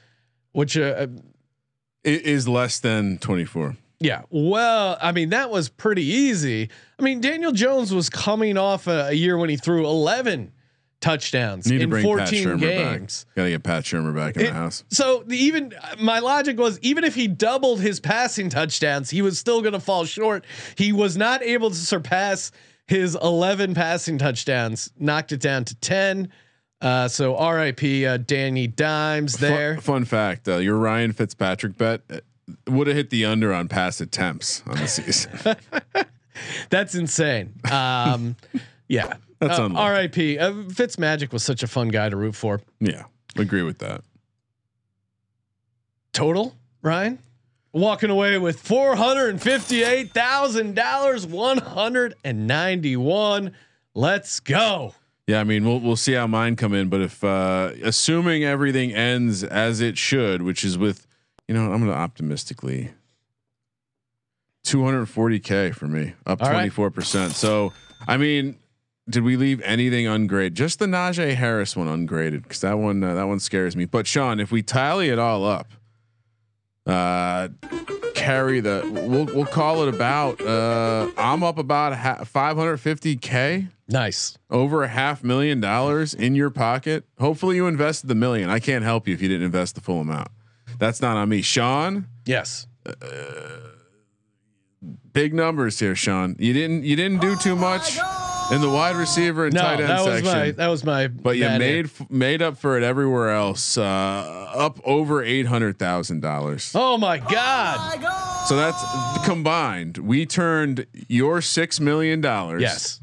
[0.52, 1.06] which uh
[2.04, 3.76] It is less than 24.
[4.00, 6.70] yeah, well, I mean that was pretty easy.
[6.98, 10.52] I mean Daniel Jones was coming off a, a year when he threw 11
[11.00, 13.24] touchdowns Need to in bring 14 Shurmur games.
[13.24, 13.34] back.
[13.36, 14.82] Gotta get Pat Shurmur back in It- the house.
[14.90, 19.38] So the even my logic was even if he doubled his passing touchdowns, he was
[19.38, 20.44] still going to fall short.
[20.76, 22.50] He was not able to surpass
[22.88, 24.90] his 11 passing touchdowns.
[24.98, 26.32] Knocked it down to 10.
[26.80, 28.06] Uh, so R.I.P.
[28.06, 29.74] Uh, Danny Dimes there.
[29.74, 32.02] Fun, fun fact: uh, your Ryan Fitzpatrick bet
[32.68, 35.56] would have hit the under on pass attempts on the season.
[36.70, 37.54] That's insane.
[37.70, 38.36] Um,
[38.88, 39.14] yeah.
[39.40, 39.68] That's uh.
[39.74, 40.38] R.I.P.
[40.38, 42.60] Uh, Fitzmagic was such a fun guy to root for.
[42.80, 43.04] yeah,
[43.36, 44.02] agree with that.
[46.12, 47.18] Total, Ryan?
[47.72, 53.52] Walking away with four hundred and fifty-eight thousand dollars, one hundred and ninety-one.
[53.94, 54.94] Let's go.
[55.28, 58.94] Yeah, I mean, we'll we'll see how mine come in, but if uh assuming everything
[58.94, 61.06] ends as it should, which is with,
[61.46, 62.92] you know, I'm gonna optimistically
[64.64, 66.54] 240k for me, up All right.
[66.54, 67.32] 24 percent.
[67.34, 67.74] So,
[68.06, 68.56] I mean,
[69.10, 70.54] did we leave anything ungraded?
[70.54, 73.84] Just the Najee Harris one ungraded because that one uh, that one scares me.
[73.84, 75.68] But Sean, if we tally it all up,
[76.88, 77.48] uh,
[78.14, 80.40] carry the we'll we'll call it about.
[80.40, 84.36] Uh, I'm up about ha- 550k Nice.
[84.50, 87.04] over a half million dollars in your pocket.
[87.18, 88.50] Hopefully you invested the million.
[88.50, 90.28] I can't help you if you didn't invest the full amount.
[90.78, 91.42] That's not on me.
[91.42, 92.66] Sean, Yes.
[95.12, 96.36] big numbers here, Sean.
[96.38, 97.98] You didn't you didn't do too much
[98.50, 100.32] in the wide receiver and No, tight end that was section.
[100.38, 101.08] my that was my.
[101.08, 103.76] but you made f- made up for it everywhere else.
[103.76, 103.82] Uh,
[104.54, 106.72] up over eight hundred thousand dollars.
[106.74, 108.02] Oh my god.
[108.46, 108.82] So that's
[109.26, 109.98] combined.
[109.98, 113.00] We turned your six million dollars Yes.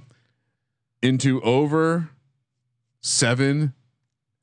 [1.03, 2.09] into over
[3.01, 3.73] seven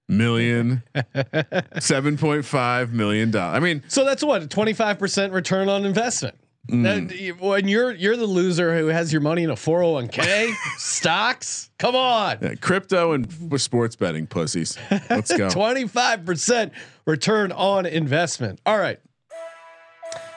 [0.08, 0.82] million,
[1.80, 3.56] seven point five million dollars.
[3.56, 6.36] I mean, So that's what a twenty five percent return on investment.
[6.70, 7.40] Mm.
[7.40, 10.52] When you're you're the loser who has your money in a four hundred one k
[10.76, 12.38] stocks, come on.
[12.40, 14.78] yeah, crypto and sports betting pussies.
[15.10, 15.48] Let's go.
[15.50, 16.70] 25%
[17.04, 18.60] return on investment.
[18.64, 19.00] All right.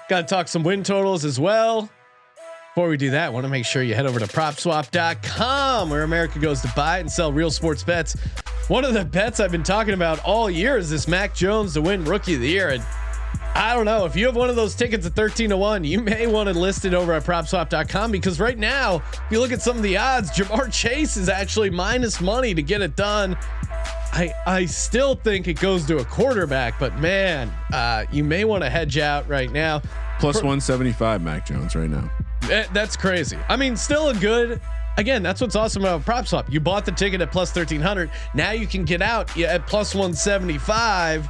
[0.09, 1.89] Got to talk some win totals as well.
[2.73, 6.39] Before we do that, want to make sure you head over to propswap.com where America
[6.39, 8.15] goes to buy and sell real sports bets.
[8.67, 11.81] One of the bets I've been talking about all year is this Mac Jones to
[11.81, 12.69] win rookie of the year.
[12.69, 12.83] And
[13.55, 16.01] I don't know if you have one of those tickets at 13 to 1, you
[16.01, 19.61] may want to list it over at propswap.com because right now, if you look at
[19.61, 23.37] some of the odds, Ja'Marr Chase is actually minus money to get it done.
[24.11, 28.63] I I still think it goes to a quarterback, but man, uh, you may want
[28.63, 29.81] to hedge out right now.
[30.19, 32.09] Plus one seventy five, Mac Jones right now.
[32.49, 33.37] Eh, that's crazy.
[33.49, 34.61] I mean, still a good.
[34.97, 36.51] Again, that's what's awesome about prop swap.
[36.51, 38.09] You bought the ticket at plus thirteen hundred.
[38.33, 41.27] Now you can get out at plus one seventy five.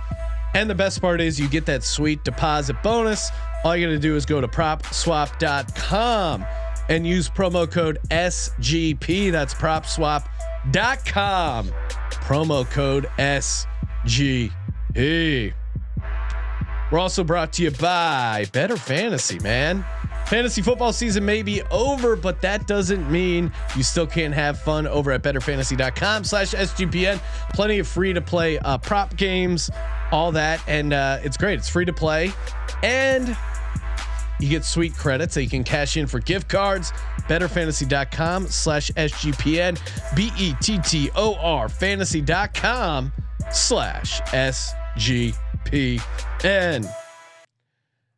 [0.56, 3.30] And the best part is you get that sweet deposit bonus.
[3.66, 6.46] All you got to do is go to propswap.com
[6.88, 9.34] and use promo code SGP.
[9.34, 11.72] That's propswap.com.
[12.10, 14.54] Promo code SGP.
[16.92, 19.84] We're also brought to you by Bettor Fantasy, man.
[20.28, 24.88] Fantasy football season may be over, but that doesn't mean you still can't have fun
[24.88, 27.20] over at bettorfantasy.com slash SGPN.
[27.54, 29.70] Plenty of free to play uh, prop games,
[30.12, 30.62] all that.
[30.68, 31.58] And uh, it's great.
[31.60, 32.32] It's free to play.
[32.84, 33.36] And
[34.40, 36.92] you get sweet credits that you can cash in for gift cards.
[37.30, 39.80] Bettorfantasy.com slash SGPN.
[40.16, 43.12] B E T T O R fantasy.com
[43.52, 45.34] slash SGPN.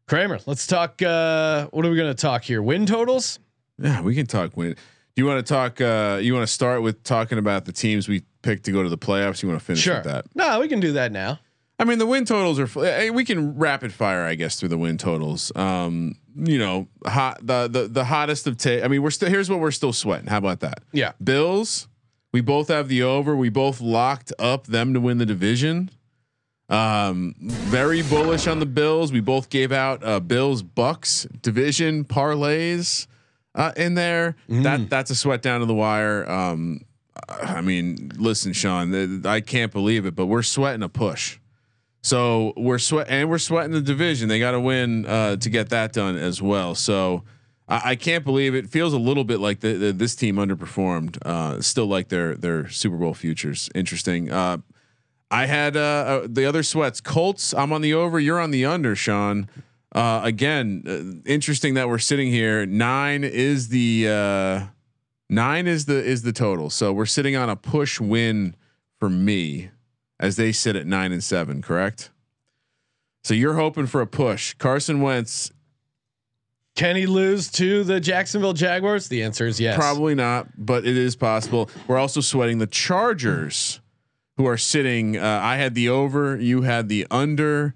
[0.08, 1.02] Kramer, let's talk.
[1.02, 2.62] Uh, what are we going to talk here?
[2.62, 3.40] Win totals?
[3.78, 4.72] Yeah, we can talk win.
[4.74, 4.78] Do
[5.22, 5.82] you want to talk?
[5.82, 8.90] Uh, you want to start with talking about the teams we picked to go to
[8.90, 9.42] the playoffs?
[9.44, 9.96] You want to finish Sure.
[9.96, 10.26] with that?
[10.36, 11.40] No, we can do that now.
[11.80, 12.86] I mean, the win totals are.
[12.86, 15.52] eh, We can rapid fire, I guess, through the win totals.
[15.56, 18.84] Um, you know, hot the the the hottest of take.
[18.84, 20.28] I mean, we're still here's what we're still sweating.
[20.28, 20.80] How about that?
[20.92, 21.12] Yeah.
[21.24, 21.88] Bills.
[22.34, 23.36] We both have the over.
[23.36, 25.90] We both locked up them to win the division.
[26.70, 29.12] Um, very bullish on the Bills.
[29.14, 33.08] We both gave out uh, Bills Bucks division parlays
[33.56, 34.36] uh, in there.
[34.50, 36.30] That that's a sweat down to the wire.
[36.30, 36.82] Um,
[37.30, 41.38] I mean, listen, Sean, I can't believe it, but we're sweating a push.
[42.02, 44.30] So we're sweat and we're sweating the division.
[44.30, 46.76] They got to win uh, to get that done as well.
[46.76, 47.24] So
[47.68, 48.70] I, I can't believe it.
[48.70, 51.18] Feels a little bit like the, the, this team underperformed.
[51.26, 53.70] Uh, still like their their Super Bowl futures.
[53.76, 54.32] Interesting.
[54.32, 54.58] Uh,
[55.30, 57.02] I had uh, uh, the other sweats.
[57.02, 57.54] Colts.
[57.54, 58.20] I'm on the over.
[58.20, 59.50] You're on the under, Sean.
[59.94, 62.66] Uh, again, interesting that we're sitting here.
[62.66, 64.70] Nine is the
[65.30, 66.70] nine is the is the total.
[66.70, 68.56] So we're sitting on a push win
[69.00, 69.70] for me,
[70.20, 71.62] as they sit at nine and seven.
[71.62, 72.12] Correct.
[73.24, 74.54] So you're hoping for a push.
[74.54, 75.52] Carson Wentz
[76.76, 79.10] Can he lose to the Jacksonville Jaguars?
[79.10, 79.76] The answer is yes.
[79.76, 81.70] Probably not, but it is possible.
[81.88, 83.82] We're also sweating the Chargers,
[84.38, 85.18] who are sitting.
[85.18, 87.76] Uh, I had the over, you had the under.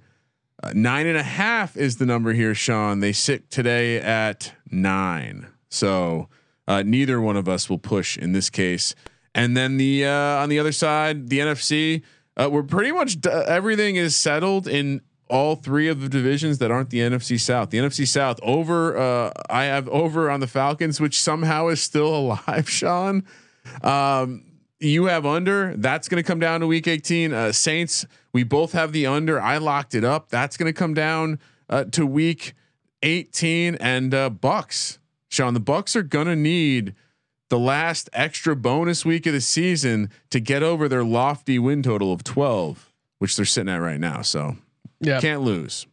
[0.64, 3.00] Uh, nine and a half is the number here, Sean.
[3.00, 6.30] They sit today at nine, so
[6.68, 8.94] uh, neither one of us will push in this case.
[9.34, 12.04] And then the uh, on the other side, the NFC,
[12.42, 16.72] uh, we're pretty much d- everything is settled in all three of the divisions that
[16.72, 17.70] aren't the NFC South.
[17.70, 22.16] The NFC South over, uh, I have over on the Falcons, which somehow is still
[22.16, 22.70] alive.
[22.70, 23.24] Sean,
[23.84, 24.44] um,
[24.80, 25.76] you have under.
[25.78, 27.32] That's going to come down to Week 18.
[27.32, 29.40] Uh, Saints, we both have the under.
[29.40, 30.30] I locked it up.
[30.30, 32.54] That's going to come down uh, to Week
[33.04, 33.76] 18.
[33.76, 35.00] And uh, Bucks,
[35.30, 36.96] Sean, the Bucks are going to need
[37.52, 42.14] the last extra bonus week of the season to get over their lofty win total
[42.14, 44.22] of 12, which they're sitting at right now.
[44.22, 44.56] So
[45.02, 45.20] Yeah.
[45.20, 45.86] can't lose.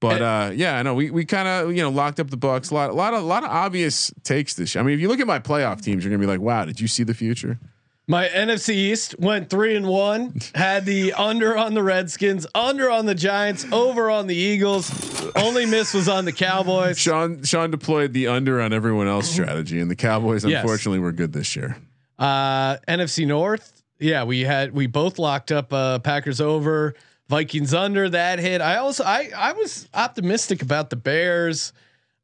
[0.00, 2.70] But uh, yeah, I know we we kind of you know locked up the Bucks.
[2.70, 4.74] A lot, a lot of, a lot of obvious takes this.
[4.74, 4.82] year.
[4.82, 6.78] I mean, if you look at my playoff teams, you're gonna be like, wow, did
[6.80, 7.58] you see the future?
[8.06, 10.38] My NFC East went three and one.
[10.54, 14.90] Had the under on the Redskins, under on the Giants, over on the Eagles.
[15.36, 16.98] Only miss was on the Cowboys.
[16.98, 20.60] Sean Sean deployed the under on everyone else strategy, and the Cowboys Yes.
[20.62, 21.78] unfortunately were good this year.
[22.18, 26.94] Uh, NFC North, yeah, we had we both locked up uh, Packers over,
[27.28, 28.10] Vikings under.
[28.10, 28.60] That hit.
[28.60, 31.72] I also I I was optimistic about the Bears.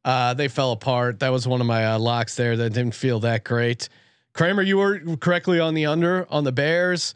[0.04, 1.20] Uh, they fell apart.
[1.20, 3.88] That was one of my uh, locks there that didn't feel that great.
[4.32, 7.14] Kramer, you were correctly on the under on the Bears.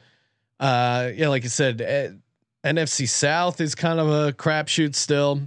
[0.61, 2.11] Uh, yeah, like I said, eh,
[2.65, 5.41] NFC South is kind of a crapshoot still.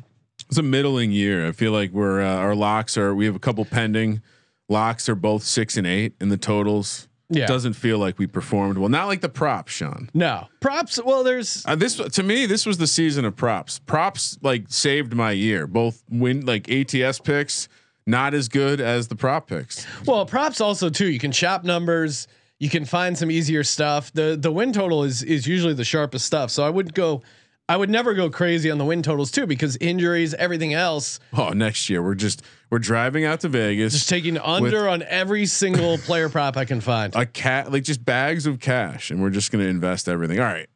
[0.47, 1.47] It's a middling year.
[1.47, 4.21] I feel like we're uh, our locks are we have a couple pending.
[4.69, 7.07] Locks are both six and eight in the totals.
[7.29, 7.45] Yeah.
[7.47, 8.87] Doesn't feel like we performed well.
[8.87, 10.09] Not like the props, Sean.
[10.13, 10.97] No props.
[11.03, 13.79] Well, there's Uh, this to me, this was the season of props.
[13.79, 15.67] Props like saved my year.
[15.67, 17.67] Both win like ATS picks,
[18.07, 19.85] not as good as the prop picks.
[20.07, 21.07] Well, props also too.
[21.07, 22.27] You can shop numbers.
[22.57, 24.11] You can find some easier stuff.
[24.13, 26.49] the The win total is is usually the sharpest stuff.
[26.49, 27.21] So I would go.
[27.69, 31.19] I would never go crazy on the win totals too because injuries, everything else.
[31.33, 33.91] Oh, next year we're just we're driving out to Vegas.
[33.91, 37.13] Just taking under on every single player prop I can find.
[37.13, 40.39] a cat like just bags of cash, and we're just gonna invest everything.
[40.39, 40.69] All right.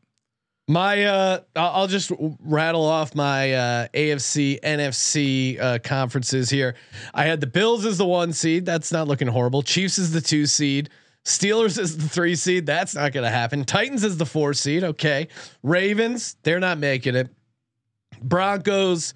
[0.71, 2.13] My, uh, I'll just
[2.45, 6.75] rattle off my uh, AFC, NFC uh, conferences here.
[7.13, 8.65] I had the Bills as the one seed.
[8.65, 9.63] That's not looking horrible.
[9.63, 10.89] Chiefs is the two seed.
[11.25, 12.65] Steelers is the three seed.
[12.65, 13.65] That's not going to happen.
[13.65, 14.85] Titans is the four seed.
[14.85, 15.27] Okay.
[15.61, 17.27] Ravens, they're not making it.
[18.21, 19.13] Broncos,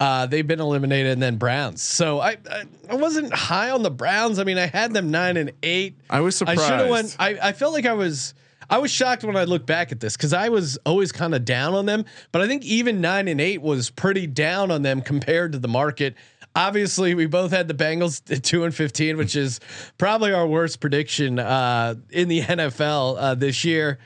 [0.00, 1.82] uh, they've been eliminated, and then Browns.
[1.82, 4.40] So I, I, I wasn't high on the Browns.
[4.40, 5.98] I mean, I had them nine and eight.
[6.10, 6.62] I was surprised.
[6.62, 7.16] I should have went.
[7.20, 8.34] I, I felt like I was.
[8.68, 11.44] I was shocked when I look back at this because I was always kind of
[11.44, 15.02] down on them, but I think even nine and eight was pretty down on them
[15.02, 16.14] compared to the market.
[16.54, 19.60] Obviously, we both had the Bengals at two and fifteen, which is
[19.98, 23.98] probably our worst prediction uh, in the NFL uh, this year.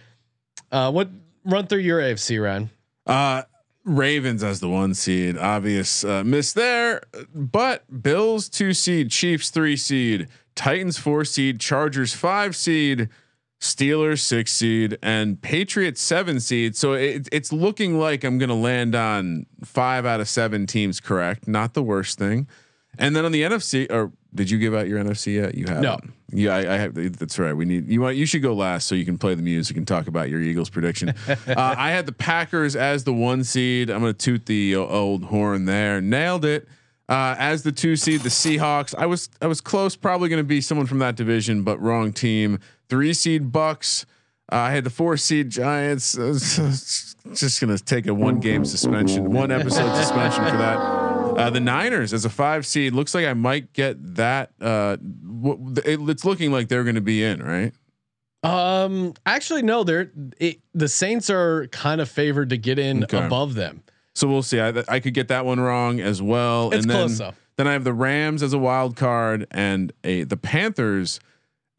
[0.73, 1.09] Uh, what
[1.45, 2.71] run through your AFC, Ryan?
[3.07, 3.43] Uh,
[3.85, 7.03] Ravens as the one seed, obvious uh, miss there,
[7.35, 13.09] but Bills two seed, Chiefs three seed, Titans four seed, Chargers five seed,
[13.61, 16.77] Steelers six seed, and Patriots seven seed.
[16.77, 20.99] So it, it's looking like I'm going to land on five out of seven teams
[20.99, 21.47] correct.
[21.47, 22.49] Not the worst thing.
[22.99, 25.55] And then on the NFC, or did you give out your NFC yet?
[25.55, 25.99] You have No.
[26.33, 27.19] Yeah, I, I have.
[27.19, 27.53] That's right.
[27.53, 28.01] We need you.
[28.01, 30.41] Want you should go last so you can play the music and talk about your
[30.41, 31.11] Eagles prediction.
[31.29, 33.91] uh, I had the Packers as the one seed.
[33.91, 36.01] I'm going to toot the old horn there.
[36.01, 36.69] Nailed it.
[37.09, 38.95] Uh, as the two seed, the Seahawks.
[38.97, 39.97] I was I was close.
[39.97, 42.61] Probably going to be someone from that division, but wrong team.
[42.91, 44.05] Three seed Bucks.
[44.53, 46.13] Uh, I had the four seed Giants.
[47.35, 50.77] Just going to take a one game suspension, one episode suspension for that.
[50.77, 54.51] Uh, the Niners as a five seed looks like I might get that.
[54.61, 57.73] Uh, w- it, it's looking like they're going to be in, right?
[58.43, 59.85] Um, actually, no.
[59.85, 63.25] They're it, the Saints are kind of favored to get in Okay.
[63.25, 63.83] above them.
[64.15, 64.59] So we'll see.
[64.61, 66.69] I, I could get that one wrong as well.
[66.73, 67.35] It's and then, close, though.
[67.57, 71.21] then I have the Rams as a wild card and a the Panthers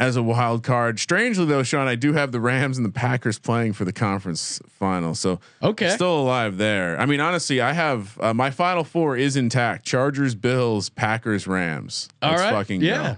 [0.01, 0.99] as a wild card.
[0.99, 4.59] Strangely though, Sean, I do have the Rams and the Packers playing for the conference
[4.67, 5.13] final.
[5.15, 5.89] So Okay.
[5.89, 6.99] still alive there.
[6.99, 12.09] I mean, honestly, I have uh, my final four is intact: Chargers, Bills, Packers, Rams.
[12.21, 12.51] All Let's right.
[12.51, 13.13] fucking yeah.
[13.13, 13.17] go.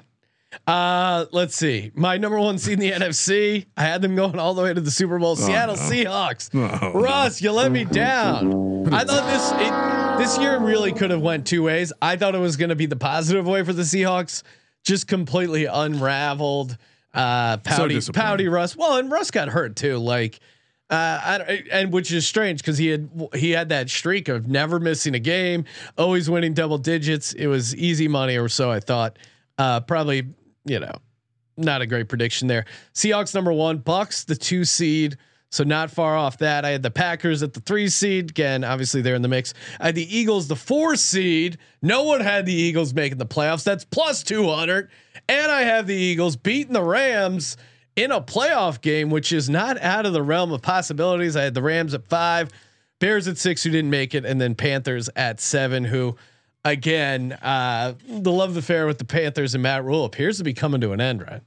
[0.71, 1.91] Uh, let's see.
[1.95, 3.65] My number one seed in the NFC.
[3.75, 5.35] I had them going all the way to the Super Bowl.
[5.35, 5.81] Seattle no.
[5.81, 6.49] Seahawks.
[6.53, 8.93] Oh, Russ, you let me down.
[8.93, 11.91] I thought this it, this year really could have went two ways.
[12.01, 14.43] I thought it was going to be the positive way for the Seahawks,
[14.83, 16.77] just completely unraveled.
[17.13, 18.27] Uh, pouty, disappointing.
[18.27, 18.75] pouty Russ.
[18.75, 19.97] Well, and Russ got hurt too.
[19.97, 20.39] Like,
[20.89, 24.79] uh, I, and which is strange because he had he had that streak of never
[24.79, 25.65] missing a game,
[25.97, 27.33] always winning double digits.
[27.33, 29.17] It was easy money, or so I thought.
[29.57, 30.27] Uh, probably,
[30.65, 30.93] you know,
[31.57, 32.65] not a great prediction there.
[32.95, 35.17] Seahawks number one, Bucks the two seed,
[35.53, 36.65] so not far off that.
[36.65, 38.31] I had the Packers at the three seed.
[38.31, 39.53] Again, obviously they're in the mix.
[39.79, 41.59] I had the Eagles the four seed.
[41.79, 43.63] No one had the Eagles making the playoffs.
[43.63, 44.89] That's plus two hundred,
[45.29, 47.55] and I have the Eagles beating the Rams
[47.95, 51.35] in a playoff game, which is not out of the realm of possibilities.
[51.35, 52.49] I had the Rams at five,
[52.97, 56.15] Bears at six, who didn't make it, and then Panthers at seven, who.
[56.65, 60.79] Again, uh, the love affair with the Panthers and Matt Rhule appears to be coming
[60.79, 61.41] to an end, right?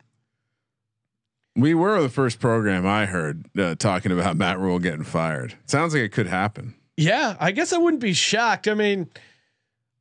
[1.56, 5.54] We were the first program I heard uh, talking about Matt Rhule getting fired.
[5.66, 6.74] Sounds like it could happen.
[6.96, 8.68] Yeah, I guess I wouldn't be shocked.
[8.68, 9.08] I mean,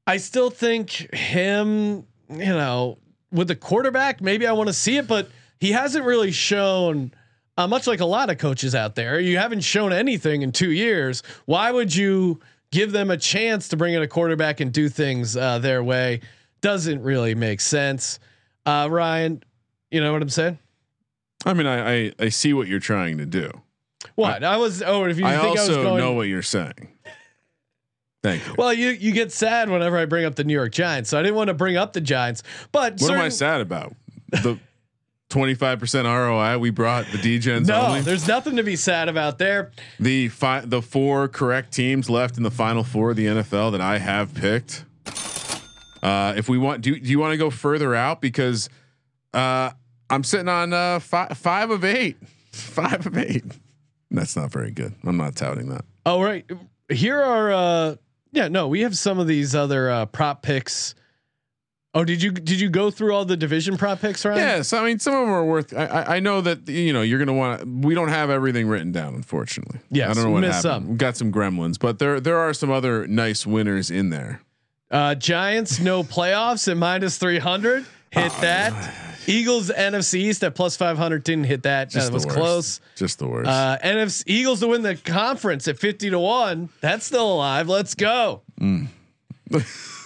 [0.06, 3.00] I still think him, you know,
[3.32, 5.30] with the quarterback, maybe I want to see it, but
[5.60, 7.12] he hasn't really shown.
[7.58, 10.72] Uh, much like a lot of coaches out there, you haven't shown anything in two
[10.72, 11.24] years.
[11.46, 12.42] Why would you
[12.72, 16.20] give them a chance to bring in a quarterback and do things uh, their way?
[16.60, 18.20] Doesn't really make sense.
[18.66, 19.42] Uh, Ryan,
[19.90, 20.60] you know what I'm saying?
[21.46, 23.52] I mean, I I, I see what you're trying to do.
[24.16, 24.82] What I, was?
[24.82, 26.90] Oh, if you I think I was also going, know what you're saying.
[28.24, 28.56] Thank you.
[28.58, 31.22] Well, you you get sad whenever I bring up the New York Giants, so I
[31.22, 32.44] didn't want to bring up the Giants.
[32.72, 33.96] But what am I sad about?
[34.32, 34.60] The
[35.30, 38.02] 25% ROI we brought the DGens No, only.
[38.02, 39.72] there's nothing to be sad about there.
[40.00, 43.82] The fi- the four correct teams left in the final four of the NFL that
[43.82, 44.86] I have picked.
[46.02, 48.22] Uh, if we want, do, do you want to go further out?
[48.22, 48.70] Because
[49.34, 49.72] uh,
[50.10, 52.18] I'm sitting on uh, five, five of eight.
[52.56, 53.44] Five of eight.
[54.12, 54.94] That's not very good.
[55.04, 55.84] I'm not touting that.
[56.06, 56.50] All right.
[56.88, 57.96] Here are uh
[58.32, 60.96] yeah, no, we have some of these other uh prop picks.
[61.94, 64.38] Oh, did you did you go through all the division prop picks, Ryan?
[64.38, 65.74] Yes, I mean some of them are worth.
[65.76, 67.62] I, I, I know that you know you're going to want.
[67.62, 69.80] to We don't have everything written down, unfortunately.
[69.92, 70.62] Yeah, I don't know what happened.
[70.62, 70.88] some.
[70.90, 74.40] We've got some gremlins, but there there are some other nice winners in there.
[74.90, 77.86] Uh Giants no playoffs at minus 300.
[78.12, 79.15] Hit Oh, that.
[79.28, 81.90] Eagles NFC East at plus 500 didn't hit that.
[81.90, 82.38] Just that was worst.
[82.38, 82.82] close.
[82.96, 83.50] Just the worst.
[83.50, 86.70] Uh, NFC Eagles to win the conference at 50 to 1.
[86.82, 87.68] That's still alive.
[87.68, 88.42] Let's go.
[88.60, 88.88] Mm.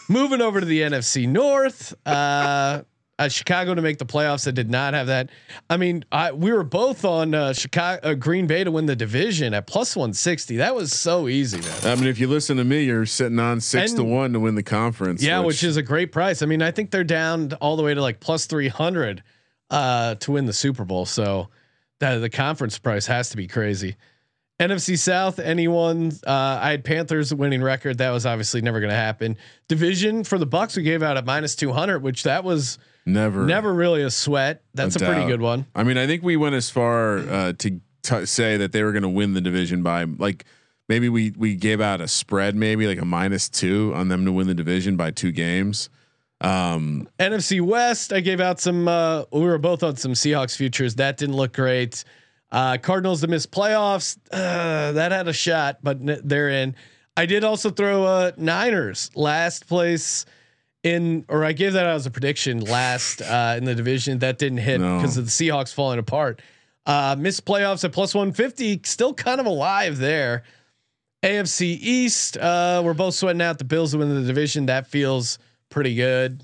[0.09, 1.93] Moving over to the NFC North.
[2.05, 2.81] Uh,
[3.19, 4.45] uh, Chicago to make the playoffs.
[4.45, 5.29] that did not have that.
[5.69, 8.95] I mean, I, we were both on uh, Chicago, uh, Green Bay to win the
[8.95, 10.57] division at plus 160.
[10.57, 11.91] That was so easy, man.
[11.91, 14.55] I mean, if you listen to me, you're sitting on six to one to win
[14.55, 15.21] the conference.
[15.21, 16.41] Yeah, which, is a great price.
[16.41, 19.21] I mean, I think they're down all the way to like plus 300
[19.69, 21.05] uh, to win the Super Bowl.
[21.05, 21.49] So
[21.99, 23.97] that the conference price has to be crazy.
[24.59, 26.11] NFC South, anyone?
[26.25, 27.97] Uh, I had Panthers winning record.
[27.99, 29.37] That was obviously never going to happen.
[29.69, 32.77] Division for the Bucks, we gave out at minus 200, which that was
[33.09, 34.63] never never really a sweat.
[34.73, 35.65] That's a, pretty good one.
[35.75, 38.91] I mean, I think we went as far uh, to t- say that they were
[38.91, 40.45] going to win the division by like
[40.87, 44.31] maybe we we gave out a spread, maybe like a minus two on them to
[44.31, 45.89] win the division by two games.
[46.41, 48.87] Um, NFC West, I gave out some.
[48.87, 50.95] Uh, we were both on some Seahawks futures.
[50.95, 52.03] That didn't look great.
[52.51, 54.17] Uh, Cardinals to miss playoffs.
[54.31, 56.75] Uh, that had a shot, but n- they're in.
[57.15, 60.25] I did also throw uh, Niners last place
[60.83, 64.19] in, or I gave that out as a prediction last uh, in the division.
[64.19, 64.97] That didn't hit No.
[64.97, 66.41] because of the Seahawks falling apart.
[66.85, 70.43] Uh, missed playoffs at plus 150, still kind of alive there.
[71.21, 74.67] AFC East, uh, we're both sweating out the Bills to win the division.
[74.67, 75.37] That feels
[75.69, 76.41] pretty good.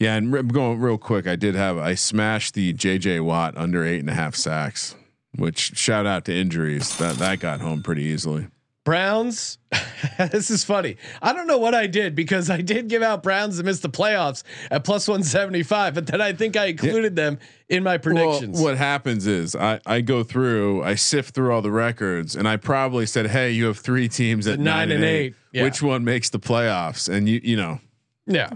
[0.00, 3.84] yeah, and re- going real quick, I did have I smashed the JJ Watt under
[3.84, 4.96] eight and a half sacks,
[5.36, 8.46] which shout out to injuries that that got home pretty easily.
[8.88, 9.58] Browns.
[10.18, 10.96] this is funny.
[11.20, 13.90] I don't know what I did because I did give out Browns to miss the
[13.90, 18.56] playoffs at plus 175, but then I think I included them in my predictions.
[18.56, 22.48] Well, what happens is I, I go through, I sift through all the records, and
[22.48, 25.34] I probably said, "Hey, you have three teams at nine, and eight.
[25.52, 25.64] Yeah.
[25.64, 27.80] Which one makes the playoffs?" And you you know,
[28.24, 28.48] yeah.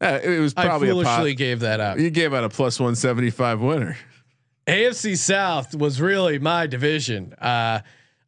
[0.00, 2.00] uh, it was I probably a foolishly gave that out.
[2.00, 3.98] you gave out a plus one seventy five winner.
[4.66, 7.34] AFC South was really my division.
[7.34, 7.80] Uh,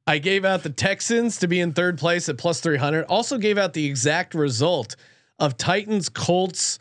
[0.06, 3.04] I gave out the Texans to be in third place at plus 300.
[3.06, 4.96] Also gave out the exact result
[5.38, 6.78] of Titans, Colts,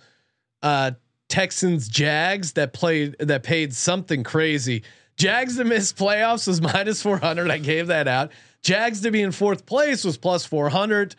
[0.61, 0.91] uh,
[1.28, 4.84] Texans, Jags that played that paid something crazy.
[5.17, 7.49] Jags to miss playoffs was minus 400.
[7.49, 8.32] I gave that out.
[8.61, 11.15] Jags to be in fourth place was plus 400.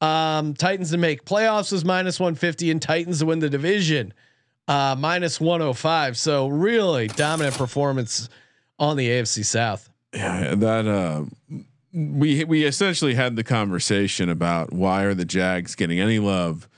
[0.00, 4.14] Um, Titans to make playoffs was minus 150, and Titans to win the division
[4.68, 6.16] uh, minus 105.
[6.16, 8.28] So really dominant performance
[8.78, 9.90] on the AFC South.
[10.18, 11.24] Yeah, that uh,
[11.92, 16.68] we we essentially had the conversation about why are the Jags getting any love?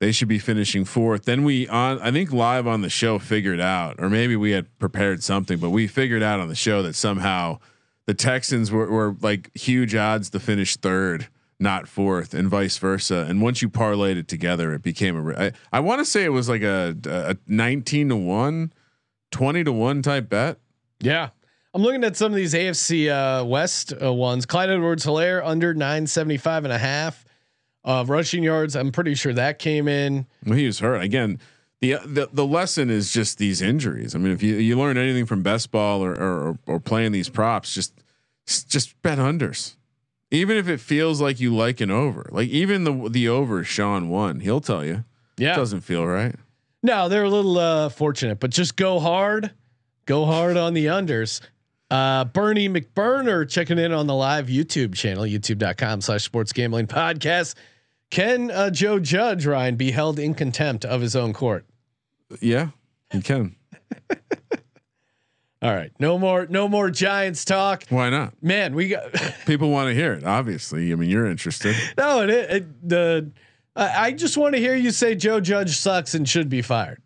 [0.00, 1.24] They should be finishing fourth.
[1.24, 4.66] Then we on I think live on the show figured out, or maybe we had
[4.80, 7.60] prepared something, but we figured out on the show that somehow
[8.06, 11.28] the Texans were, were like huge odds to finish third,
[11.60, 13.26] not fourth, and vice versa.
[13.28, 15.38] And once you parlayed it together, it became a.
[15.38, 18.72] I, I want to say it was like a, a 19 to one,
[19.30, 20.58] 20 to one type bet.
[21.00, 21.30] Yeah.
[21.78, 24.46] I'm looking at some of these AFC uh, West uh, ones.
[24.46, 27.24] Clyde Edwards Helaire under 975 and a half
[27.84, 28.74] uh, rushing yards.
[28.74, 30.26] I'm pretty sure that came in.
[30.44, 31.38] Well, he was hurt again.
[31.80, 34.16] The, the the lesson is just these injuries.
[34.16, 37.28] I mean, if you, you learn anything from best ball or, or or playing these
[37.28, 37.94] props, just
[38.44, 39.76] just bet unders.
[40.32, 44.08] Even if it feels like you like an over, like even the the over Sean
[44.08, 45.04] won, he'll tell you.
[45.36, 45.54] Yeah.
[45.54, 46.34] doesn't feel right.
[46.82, 49.52] No, they're a little uh, fortunate, but just go hard,
[50.06, 51.40] go hard on the unders.
[51.90, 57.54] Uh, Bernie McBurner checking in on the live YouTube channel, youtube.com slash sports gambling podcast.
[58.10, 61.64] Can uh, Joe Judge Ryan be held in contempt of his own court?
[62.40, 62.70] Yeah,
[63.10, 63.56] he can.
[65.60, 67.84] All right, no more, no more Giants talk.
[67.88, 68.34] Why not?
[68.42, 69.12] Man, we got
[69.46, 70.24] People want to hear it.
[70.24, 71.74] Obviously, I mean, you're interested.
[71.96, 72.22] no.
[72.22, 73.32] It, it the
[73.74, 77.02] I I just want to hear you say Joe Judge sucks and should be fired.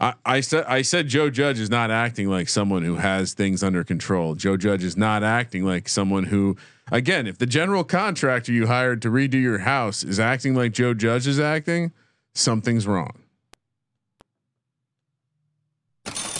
[0.00, 3.62] I, I said I said Joe Judge is not acting like someone who has things
[3.62, 4.34] under control.
[4.34, 6.56] Joe Judge is not acting like someone who
[6.92, 10.94] again, if the general contractor you hired to redo your house is acting like Joe
[10.94, 11.92] Judge is acting,
[12.34, 13.22] something's wrong.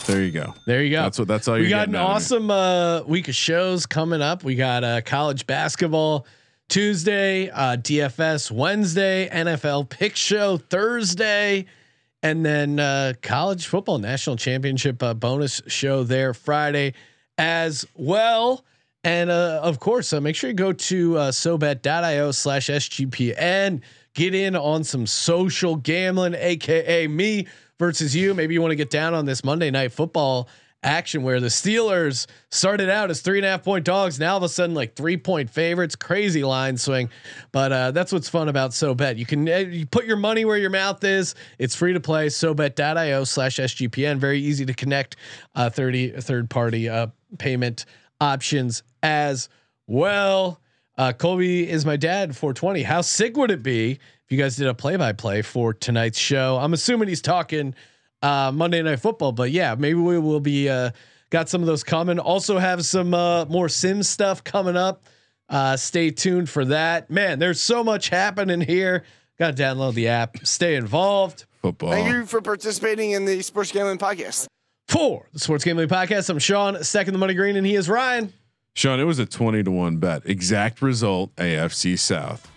[0.06, 0.54] There you go.
[0.64, 1.02] There you go.
[1.02, 2.14] That's what that's all we you're got an getting out of me.
[2.14, 4.42] awesome uh, week of shows coming up.
[4.42, 6.26] We got uh, college basketball
[6.68, 11.66] Tuesday, uh, DFS Wednesday, NFL Pick Show Thursday,
[12.22, 16.94] and then uh, college football national championship uh, bonus show there Friday
[17.36, 18.64] as well.
[19.04, 23.82] And uh, of course, uh, make sure you go to uh, sobet.io slash SGPN.
[24.14, 27.46] Get in on some social gambling, aka me
[27.78, 28.34] versus you.
[28.34, 30.48] Maybe you want to get down on this Monday night football
[30.82, 34.20] action where the Steelers started out as three and a half point dogs.
[34.20, 37.10] Now all of a sudden, like three point favorites, crazy line swing.
[37.52, 39.16] But uh, that's what's fun about SoBet.
[39.16, 41.34] You can uh, you put your money where your mouth is.
[41.58, 42.28] It's free to play.
[42.28, 44.18] SoBet.io slash SGPN.
[44.18, 45.16] Very easy to connect
[45.54, 47.08] uh, 30 third party uh,
[47.38, 47.84] payment
[48.20, 49.48] options as
[49.86, 50.60] well.
[50.96, 52.36] Uh, Colby is my dad.
[52.36, 52.82] 420.
[52.82, 56.18] How sick would it be if you guys did a play by play for tonight's
[56.18, 56.58] show?
[56.60, 57.74] I'm assuming he's talking
[58.22, 60.90] uh, Monday Night Football, but yeah, maybe we will be uh,
[61.30, 62.18] got some of those coming.
[62.18, 65.04] Also have some uh, more sim stuff coming up.
[65.48, 67.10] Uh, stay tuned for that.
[67.10, 69.04] Man, there's so much happening here.
[69.38, 70.36] Got to download the app.
[70.44, 71.46] Stay involved.
[71.62, 71.90] football.
[71.90, 74.46] Thank you for participating in the Sports Gambling Podcast.
[74.88, 78.32] For the Sports Gambling Podcast, I'm Sean, second the money green, and he is Ryan
[78.78, 80.22] Sean, it was a 20 to 1 bet.
[80.24, 82.48] Exact result AFC South.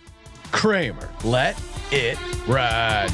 [0.52, 1.08] Kramer.
[1.24, 1.60] Let
[1.90, 3.10] it ride.